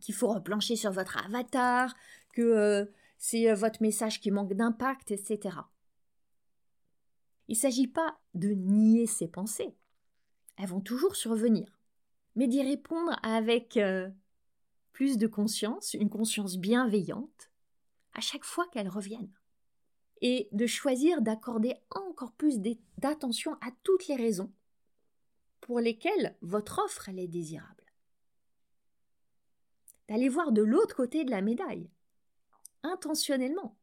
qu'il 0.00 0.14
faut 0.14 0.28
replancher 0.28 0.76
sur 0.76 0.90
votre 0.90 1.18
avatar, 1.24 1.94
que 2.32 2.42
euh, 2.42 2.84
c'est 3.18 3.50
euh, 3.50 3.54
votre 3.54 3.82
message 3.82 4.20
qui 4.20 4.30
manque 4.30 4.54
d'impact, 4.54 5.10
etc. 5.10 5.58
Il 7.48 7.52
ne 7.52 7.60
s'agit 7.60 7.86
pas 7.88 8.18
de 8.34 8.48
nier 8.48 9.06
ces 9.06 9.28
pensées. 9.28 9.74
Elles 10.56 10.68
vont 10.68 10.80
toujours 10.80 11.14
survenir. 11.14 11.78
Mais 12.34 12.48
d'y 12.48 12.62
répondre 12.62 13.18
avec 13.22 13.76
euh, 13.76 14.08
plus 14.92 15.18
de 15.18 15.26
conscience, 15.26 15.94
une 15.94 16.10
conscience 16.10 16.56
bienveillante, 16.56 17.50
à 18.14 18.20
chaque 18.20 18.44
fois 18.44 18.66
qu'elles 18.72 18.88
reviennent. 18.88 19.35
Et 20.22 20.48
de 20.52 20.66
choisir 20.66 21.20
d'accorder 21.20 21.74
encore 21.90 22.32
plus 22.32 22.58
d'attention 22.98 23.54
à 23.60 23.70
toutes 23.82 24.08
les 24.08 24.16
raisons 24.16 24.52
pour 25.60 25.80
lesquelles 25.80 26.36
votre 26.40 26.78
offre 26.84 27.08
est 27.08 27.28
désirable. 27.28 27.84
D'aller 30.08 30.28
voir 30.28 30.52
de 30.52 30.62
l'autre 30.62 30.96
côté 30.96 31.24
de 31.24 31.30
la 31.30 31.42
médaille, 31.42 31.90
intentionnellement. 32.82 33.76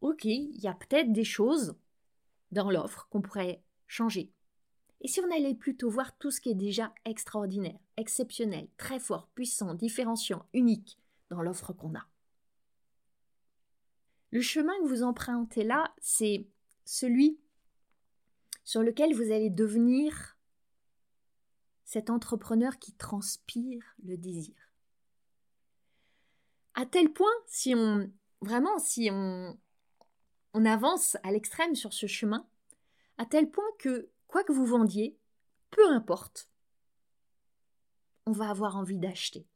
Ok, 0.00 0.26
il 0.26 0.60
y 0.60 0.68
a 0.68 0.74
peut-être 0.74 1.12
des 1.12 1.24
choses 1.24 1.76
dans 2.52 2.70
l'offre 2.70 3.08
qu'on 3.10 3.22
pourrait 3.22 3.64
changer. 3.86 4.32
Et 5.00 5.08
si 5.08 5.20
on 5.20 5.30
allait 5.30 5.54
plutôt 5.54 5.90
voir 5.90 6.16
tout 6.18 6.30
ce 6.30 6.40
qui 6.40 6.50
est 6.50 6.54
déjà 6.54 6.92
extraordinaire, 7.04 7.78
exceptionnel, 7.96 8.68
très 8.76 8.98
fort, 8.98 9.28
puissant, 9.34 9.74
différenciant, 9.74 10.46
unique 10.52 10.98
dans 11.30 11.42
l'offre 11.42 11.72
qu'on 11.72 11.94
a? 11.94 12.06
Le 14.30 14.40
chemin 14.40 14.74
que 14.80 14.88
vous 14.88 15.02
empruntez 15.02 15.64
là, 15.64 15.94
c'est 16.00 16.46
celui 16.84 17.40
sur 18.64 18.82
lequel 18.82 19.14
vous 19.14 19.32
allez 19.32 19.50
devenir 19.50 20.36
cet 21.84 22.10
entrepreneur 22.10 22.78
qui 22.78 22.92
transpire 22.92 23.82
le 24.04 24.18
désir. 24.18 24.54
À 26.74 26.84
tel 26.84 27.12
point, 27.12 27.26
si 27.46 27.74
on 27.74 28.10
vraiment, 28.40 28.78
si 28.78 29.08
on, 29.10 29.58
on 30.52 30.64
avance 30.64 31.16
à 31.22 31.32
l'extrême 31.32 31.74
sur 31.74 31.92
ce 31.92 32.06
chemin, 32.06 32.46
à 33.16 33.26
tel 33.26 33.50
point 33.50 33.64
que 33.78 34.10
quoi 34.26 34.44
que 34.44 34.52
vous 34.52 34.66
vendiez, 34.66 35.18
peu 35.70 35.88
importe, 35.90 36.50
on 38.26 38.32
va 38.32 38.50
avoir 38.50 38.76
envie 38.76 38.98
d'acheter. 38.98 39.46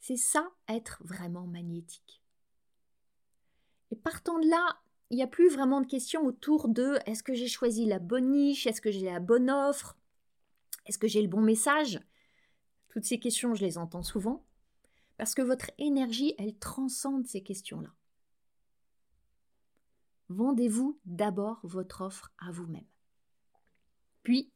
C'est 0.00 0.16
ça 0.16 0.50
être 0.68 1.02
vraiment 1.04 1.46
magnétique. 1.46 2.22
Et 3.90 3.96
partant 3.96 4.38
de 4.38 4.48
là, 4.48 4.78
il 5.10 5.16
n'y 5.16 5.22
a 5.22 5.28
plus 5.28 5.48
vraiment 5.48 5.80
de 5.80 5.86
questions 5.86 6.24
autour 6.24 6.68
de 6.68 6.98
est-ce 7.06 7.22
que 7.22 7.34
j'ai 7.34 7.48
choisi 7.48 7.86
la 7.86 7.98
bonne 7.98 8.30
niche, 8.30 8.66
est-ce 8.66 8.80
que 8.80 8.90
j'ai 8.90 9.04
la 9.04 9.20
bonne 9.20 9.50
offre, 9.50 9.96
Est-ce 10.86 10.98
que 10.98 11.08
j'ai 11.08 11.22
le 11.22 11.28
bon 11.28 11.40
message? 11.40 12.00
Toutes 12.88 13.04
ces 13.04 13.18
questions, 13.18 13.54
je 13.54 13.64
les 13.64 13.78
entends 13.78 14.02
souvent. 14.02 14.44
Parce 15.16 15.34
que 15.34 15.42
votre 15.42 15.70
énergie, 15.78 16.34
elle 16.38 16.56
transcende 16.58 17.26
ces 17.26 17.42
questions-là. 17.42 17.92
Vendez-vous 20.28 20.98
d'abord 21.04 21.60
votre 21.62 22.02
offre 22.02 22.32
à 22.38 22.50
vous-même. 22.50 22.86
Puis, 24.22 24.52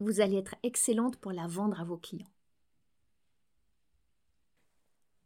vous 0.00 0.20
allez 0.20 0.36
être 0.36 0.54
excellente 0.62 1.16
pour 1.16 1.32
la 1.32 1.46
vendre 1.46 1.80
à 1.80 1.84
vos 1.84 1.96
clients. 1.96 2.30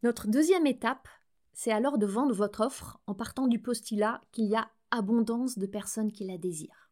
Notre 0.03 0.29
deuxième 0.29 0.66
étape, 0.66 1.09
c'est 1.53 1.73
alors 1.73 1.99
de 1.99 2.07
vendre 2.07 2.35
votre 2.35 2.61
offre 2.61 3.01
en 3.07 3.15
partant 3.15 3.47
du 3.47 3.61
postulat 3.61 4.21
qu'il 4.33 4.47
y 4.47 4.57
a 4.57 4.71
abondance 4.91 5.59
de 5.59 5.67
personnes 5.67 6.12
qui 6.12 6.25
la 6.25 6.38
désirent. 6.38 6.91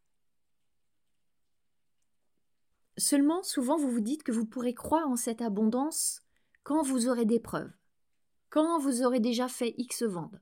Seulement, 2.96 3.42
souvent, 3.42 3.79
vous 3.79 3.90
vous 3.90 4.01
dites 4.01 4.23
que 4.23 4.33
vous 4.33 4.44
pourrez 4.44 4.75
croire 4.75 5.09
en 5.09 5.16
cette 5.16 5.40
abondance 5.40 6.23
quand 6.62 6.83
vous 6.83 7.09
aurez 7.09 7.25
des 7.25 7.40
preuves, 7.40 7.73
quand 8.51 8.79
vous 8.79 9.03
aurez 9.03 9.20
déjà 9.20 9.49
fait 9.49 9.75
X 9.79 10.03
ventes, 10.03 10.40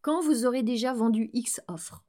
quand 0.00 0.20
vous 0.20 0.46
aurez 0.46 0.62
déjà 0.62 0.92
vendu 0.92 1.30
X 1.32 1.60
offres. 1.66 2.04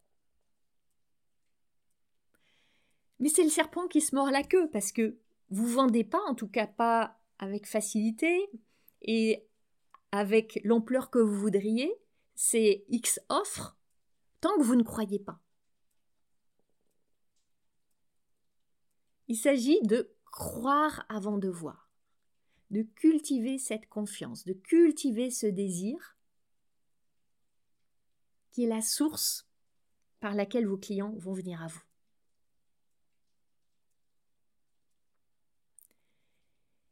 Mais 3.20 3.30
c'est 3.30 3.44
le 3.44 3.50
serpent 3.50 3.88
qui 3.88 4.02
se 4.02 4.16
mord 4.16 4.30
la 4.30 4.44
queue 4.44 4.70
parce 4.70 4.92
que 4.92 5.18
vous 5.50 5.68
vendez 5.68 6.04
pas, 6.04 6.22
en 6.28 6.36
tout 6.36 6.48
cas 6.48 6.68
pas 6.68 7.20
avec 7.40 7.66
facilité 7.66 8.50
et 9.02 9.49
avec 10.12 10.60
l'ampleur 10.64 11.10
que 11.10 11.20
vous 11.20 11.36
voudriez, 11.36 11.94
c'est 12.36 12.86
X 12.90 13.20
offres 13.30 13.78
tant 14.42 14.56
que 14.58 14.64
vous 14.64 14.76
ne 14.76 14.84
croyez 14.84 15.20
pas. 15.20 15.40
Il 19.28 19.36
s'agit 19.36 19.80
de 19.84 20.12
croire 20.26 21.06
avant 21.10 21.38
de 21.38 21.50
voir, 21.50 21.92
de 22.72 22.82
cultiver 22.82 23.58
cette 23.58 23.88
confiance, 23.88 24.46
de 24.46 24.54
cultiver 24.54 25.30
ce 25.30 25.46
désir 25.46 26.18
qui 28.52 28.64
est 28.64 28.68
la 28.68 28.82
source 28.82 29.48
par 30.20 30.34
laquelle 30.34 30.66
vos 30.66 30.78
clients 30.78 31.14
vont 31.18 31.34
venir 31.34 31.62
à 31.62 31.68
vous. 31.68 31.82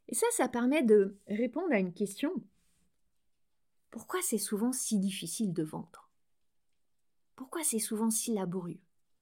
Et 0.09 0.15
ça, 0.15 0.27
ça 0.31 0.47
permet 0.47 0.83
de 0.83 1.17
répondre 1.27 1.73
à 1.73 1.79
une 1.79 1.93
question. 1.93 2.31
Pourquoi 3.91 4.21
c'est 4.21 4.37
souvent 4.37 4.71
si 4.71 4.99
difficile 4.99 5.53
de 5.53 5.63
vendre? 5.63 6.09
Pourquoi 7.35 7.63
c'est 7.63 7.79
souvent 7.79 8.09
si 8.09 8.33
laborieux? 8.33 8.81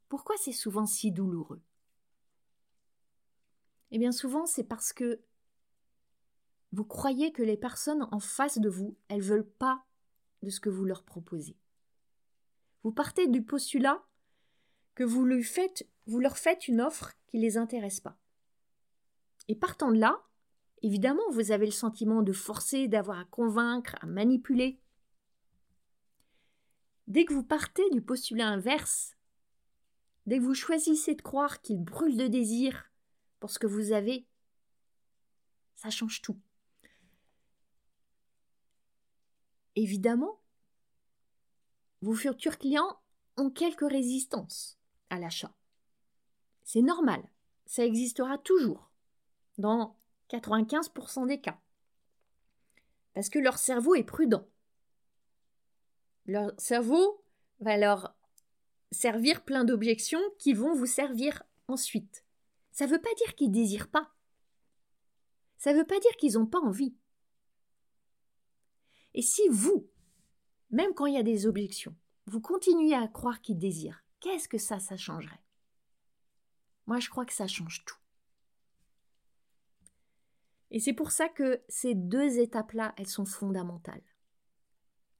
Pourquoi 0.09 0.35
c'est 0.37 0.51
souvent 0.51 0.85
si 0.85 1.11
douloureux? 1.11 1.61
Eh 3.91 3.97
bien 3.97 4.11
souvent, 4.11 4.45
c'est 4.45 4.63
parce 4.63 4.93
que 4.93 5.21
vous 6.71 6.85
croyez 6.85 7.31
que 7.31 7.43
les 7.43 7.57
personnes 7.57 8.07
en 8.11 8.19
face 8.19 8.57
de 8.57 8.69
vous, 8.69 8.97
elles 9.07 9.21
veulent 9.21 9.49
pas 9.49 9.85
de 10.43 10.49
ce 10.49 10.59
que 10.59 10.69
vous 10.69 10.85
leur 10.85 11.03
proposez. 11.03 11.57
Vous 12.83 12.91
partez 12.91 13.27
du 13.27 13.41
postulat 13.41 14.03
que 14.93 15.03
vous, 15.03 15.27
vous 16.07 16.19
leur 16.19 16.37
faites 16.37 16.67
une 16.67 16.81
offre 16.81 17.13
qui 17.27 17.37
ne 17.37 17.41
les 17.41 17.57
intéresse 17.57 17.99
pas. 17.99 18.17
Et 19.47 19.55
partant 19.55 19.91
de 19.91 19.99
là, 19.99 20.21
Évidemment, 20.85 21.23
vous 21.31 21.49
avez 21.49 21.65
le 21.65 21.71
sentiment 21.71 22.21
de 22.21 22.31
forcer, 22.31 22.87
d'avoir 22.87 23.17
à 23.17 23.25
convaincre, 23.25 23.95
à 24.01 24.05
manipuler. 24.05 24.79
Dès 27.07 27.25
que 27.25 27.33
vous 27.33 27.43
partez 27.43 27.81
du 27.89 28.03
postulat 28.03 28.49
inverse, 28.49 29.17
dès 30.27 30.37
que 30.37 30.43
vous 30.43 30.53
choisissez 30.53 31.15
de 31.15 31.23
croire 31.23 31.63
qu'il 31.63 31.83
brûle 31.83 32.15
de 32.17 32.27
désir 32.27 32.91
pour 33.39 33.49
ce 33.49 33.57
que 33.57 33.65
vous 33.65 33.93
avez, 33.93 34.27
ça 35.73 35.89
change 35.89 36.21
tout. 36.21 36.39
Évidemment, 39.75 40.39
vos 42.01 42.13
futurs 42.13 42.59
clients 42.59 43.01
ont 43.37 43.49
quelques 43.49 43.89
résistances 43.89 44.77
à 45.09 45.17
l'achat. 45.17 45.57
C'est 46.63 46.83
normal, 46.83 47.27
ça 47.65 47.83
existera 47.83 48.37
toujours. 48.37 48.91
Dans 49.57 49.97
95% 50.29 51.27
des 51.27 51.39
cas. 51.39 51.59
Parce 53.13 53.29
que 53.29 53.39
leur 53.39 53.57
cerveau 53.57 53.95
est 53.95 54.03
prudent. 54.03 54.47
Leur 56.25 56.53
cerveau 56.59 57.23
va 57.59 57.77
leur 57.77 58.15
servir 58.91 59.43
plein 59.43 59.63
d'objections 59.63 60.21
qui 60.39 60.53
vont 60.53 60.73
vous 60.73 60.85
servir 60.85 61.43
ensuite. 61.67 62.25
Ça 62.71 62.85
ne 62.85 62.91
veut 62.91 63.01
pas 63.01 63.13
dire 63.15 63.35
qu'ils 63.35 63.51
désirent 63.51 63.89
pas. 63.89 64.11
Ça 65.57 65.71
ne 65.73 65.77
veut 65.77 65.85
pas 65.85 65.99
dire 65.99 66.15
qu'ils 66.17 66.33
n'ont 66.33 66.45
pas 66.45 66.59
envie. 66.59 66.95
Et 69.13 69.21
si 69.21 69.47
vous, 69.49 69.89
même 70.71 70.93
quand 70.93 71.05
il 71.05 71.13
y 71.13 71.17
a 71.17 71.23
des 71.23 71.47
objections, 71.47 71.95
vous 72.25 72.41
continuez 72.41 72.93
à 72.93 73.07
croire 73.07 73.41
qu'ils 73.41 73.57
désirent, 73.57 74.03
qu'est-ce 74.19 74.49
que 74.49 74.57
ça, 74.57 74.79
ça 74.79 74.97
changerait? 74.97 75.41
Moi, 76.85 76.99
je 76.99 77.09
crois 77.09 77.25
que 77.25 77.33
ça 77.33 77.47
change 77.47 77.85
tout. 77.85 77.95
Et 80.75 80.79
c'est 80.81 80.91
pour 80.91 81.11
ça 81.11 81.29
que 81.29 81.61
ces 81.69 81.95
deux 81.95 82.37
étapes-là, 82.37 82.93
elles 82.97 83.07
sont 83.07 83.23
fondamentales. 83.23 84.03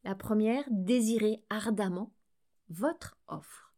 La 0.04 0.14
première, 0.14 0.66
désirer 0.70 1.46
ardemment 1.50 2.12
votre 2.68 3.18
offre. 3.30 3.74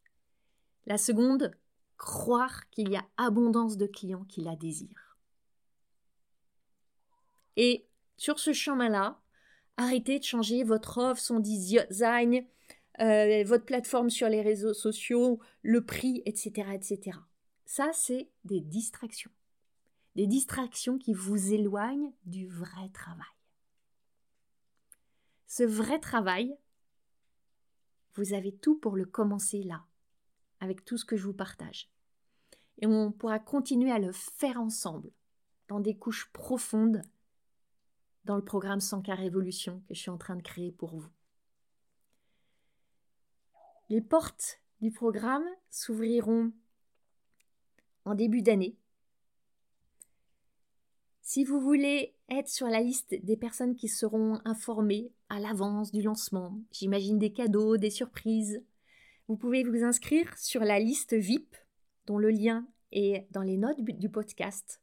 La 0.88 0.98
seconde, 0.98 1.52
croire 1.96 2.68
qu'il 2.72 2.90
y 2.90 2.96
a 2.96 3.06
abondance 3.18 3.78
de 3.78 3.86
clients 3.86 4.24
qui 4.24 4.42
la 4.42 4.56
désirent. 4.56 5.20
Et 7.58 7.88
sur 8.18 8.40
ce 8.40 8.54
chemin-là, 8.54 9.22
arrêtez 9.78 10.18
de 10.18 10.24
changer 10.24 10.64
votre 10.64 10.98
offre, 10.98 11.22
son 11.22 11.40
design, 11.40 12.44
euh, 13.02 13.44
votre 13.44 13.66
plateforme 13.66 14.10
sur 14.10 14.30
les 14.30 14.42
réseaux 14.42 14.74
sociaux, 14.74 15.40
le 15.62 15.86
prix, 15.86 16.24
etc. 16.26 16.72
etc. 16.74 17.20
Ça, 17.66 17.92
c'est 17.94 18.32
des 18.46 18.62
distractions 18.62 19.32
des 20.18 20.26
distractions 20.26 20.98
qui 20.98 21.14
vous 21.14 21.54
éloignent 21.54 22.12
du 22.26 22.48
vrai 22.48 22.90
travail. 22.90 23.28
Ce 25.46 25.62
vrai 25.62 26.00
travail, 26.00 26.58
vous 28.16 28.34
avez 28.34 28.52
tout 28.52 28.80
pour 28.80 28.96
le 28.96 29.06
commencer 29.06 29.62
là, 29.62 29.86
avec 30.60 30.84
tout 30.86 30.98
ce 30.98 31.06
que 31.06 31.18
je 31.18 31.24
vous 31.24 31.36
partage. 31.36 31.92
Et 32.80 32.88
on 32.88 33.12
pourra 33.12 33.38
continuer 33.38 33.92
à 33.92 34.00
le 34.00 34.12
faire 34.12 34.60
ensemble, 34.60 35.12
dans 35.68 35.80
des 35.80 35.96
couches 35.96 36.32
profondes, 36.34 37.04
dans 38.26 38.38
le 38.38 38.44
programme 38.44 38.80
100K 38.80 39.14
Révolution 39.14 39.84
que 39.88 39.94
je 39.94 40.00
suis 40.00 40.10
en 40.10 40.18
train 40.18 40.36
de 40.36 40.42
créer 40.42 40.72
pour 40.72 40.96
vous. 40.96 41.12
Les 43.90 44.02
portes 44.02 44.62
du 44.82 44.92
programme 44.92 45.46
s'ouvriront 45.70 46.52
en 48.04 48.16
début 48.16 48.42
d'année 48.42 48.80
si 51.28 51.44
vous 51.44 51.60
voulez 51.60 52.16
être 52.30 52.48
sur 52.48 52.68
la 52.68 52.80
liste 52.80 53.14
des 53.22 53.36
personnes 53.36 53.76
qui 53.76 53.90
seront 53.90 54.40
informées 54.46 55.12
à 55.28 55.42
l'avance 55.42 55.92
du 55.92 56.02
lancement, 56.02 56.58
j'imagine 56.72 57.20
des 57.20 57.34
cadeaux, 57.34 57.76
des 57.76 57.90
surprises, 57.90 58.64
vous 59.28 59.36
pouvez 59.36 59.66
vous 59.66 59.84
inscrire 59.84 60.38
sur 60.38 60.62
la 60.62 60.80
liste 60.80 61.14
VIP, 61.14 61.54
dont 62.06 62.18
le 62.18 62.30
lien 62.30 62.66
est 62.94 63.28
dans 63.32 63.42
les 63.42 63.58
notes 63.58 63.82
du 63.82 64.08
podcast. 64.08 64.82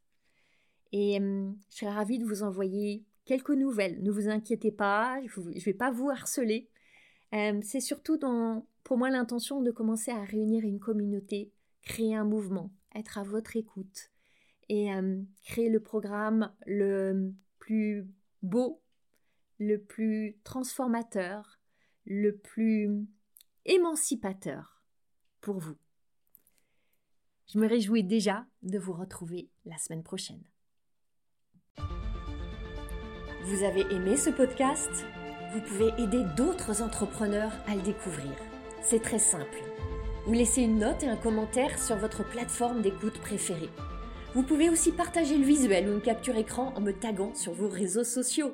Et 0.93 1.17
hum, 1.17 1.57
je 1.71 1.79
serais 1.79 1.93
ravie 1.93 2.19
de 2.19 2.27
vous 2.27 2.43
envoyer 2.43 3.07
quelques 3.25 3.49
nouvelles. 3.49 4.03
Ne 4.03 4.11
vous 4.11 4.29
inquiétez 4.29 4.71
pas, 4.71 5.23
je 5.27 5.41
ne 5.41 5.61
vais 5.61 5.73
pas 5.73 5.93
vous 5.93 6.11
harceler. 6.11 6.69
Hum, 7.33 7.63
c'est 7.63 7.81
surtout 7.81 8.21
pour 8.83 8.99
moi 8.99 9.09
l'intention 9.09 9.63
de 9.63 9.71
commencer 9.71 10.11
à 10.11 10.23
réunir 10.23 10.63
une 10.63 10.79
communauté, 10.79 11.53
créer 11.81 12.15
un 12.15 12.25
mouvement, 12.25 12.71
être 12.95 13.17
à 13.17 13.23
votre 13.23 13.57
écoute 13.57 14.11
et 14.69 14.93
euh, 14.93 15.23
créer 15.45 15.69
le 15.69 15.81
programme 15.81 16.53
le 16.67 17.33
plus 17.59 18.07
beau, 18.43 18.83
le 19.59 19.81
plus 19.81 20.39
transformateur, 20.45 21.59
le 22.05 22.37
plus 22.37 23.07
émancipateur 23.65 24.83
pour 25.41 25.59
vous. 25.59 25.77
Je 27.53 27.59
me 27.59 27.67
réjouis 27.67 28.05
déjà 28.05 28.47
de 28.63 28.79
vous 28.79 28.93
retrouver 28.93 29.51
la 29.65 29.79
semaine 29.79 30.03
prochaine. 30.03 30.43
Vous 33.45 33.63
avez 33.63 33.83
aimé 33.95 34.17
ce 34.17 34.31
podcast? 34.31 35.05
Vous 35.53 35.61
pouvez 35.61 35.89
aider 36.03 36.25
d'autres 36.37 36.83
entrepreneurs 36.83 37.53
à 37.67 37.77
le 37.77 37.83
découvrir. 37.83 38.33
C'est 38.83 39.03
très 39.03 39.19
simple. 39.19 39.59
Vous 40.27 40.33
laissez 40.33 40.63
une 40.63 40.79
note 40.79 41.03
et 41.03 41.09
un 41.09 41.17
commentaire 41.17 41.79
sur 41.79 41.97
votre 41.97 42.27
plateforme 42.29 42.81
d'écoute 42.81 43.21
préférée. 43.21 43.69
Vous 44.35 44.43
pouvez 44.43 44.69
aussi 44.69 44.91
partager 44.91 45.39
le 45.39 45.45
visuel 45.45 45.89
ou 45.89 45.93
une 45.93 46.01
capture 46.01 46.37
écran 46.37 46.73
en 46.75 46.81
me 46.81 46.93
taguant 46.93 47.35
sur 47.35 47.53
vos 47.53 47.69
réseaux 47.69 48.03
sociaux. 48.03 48.53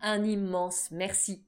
Un 0.00 0.22
immense 0.24 0.88
merci. 0.92 1.45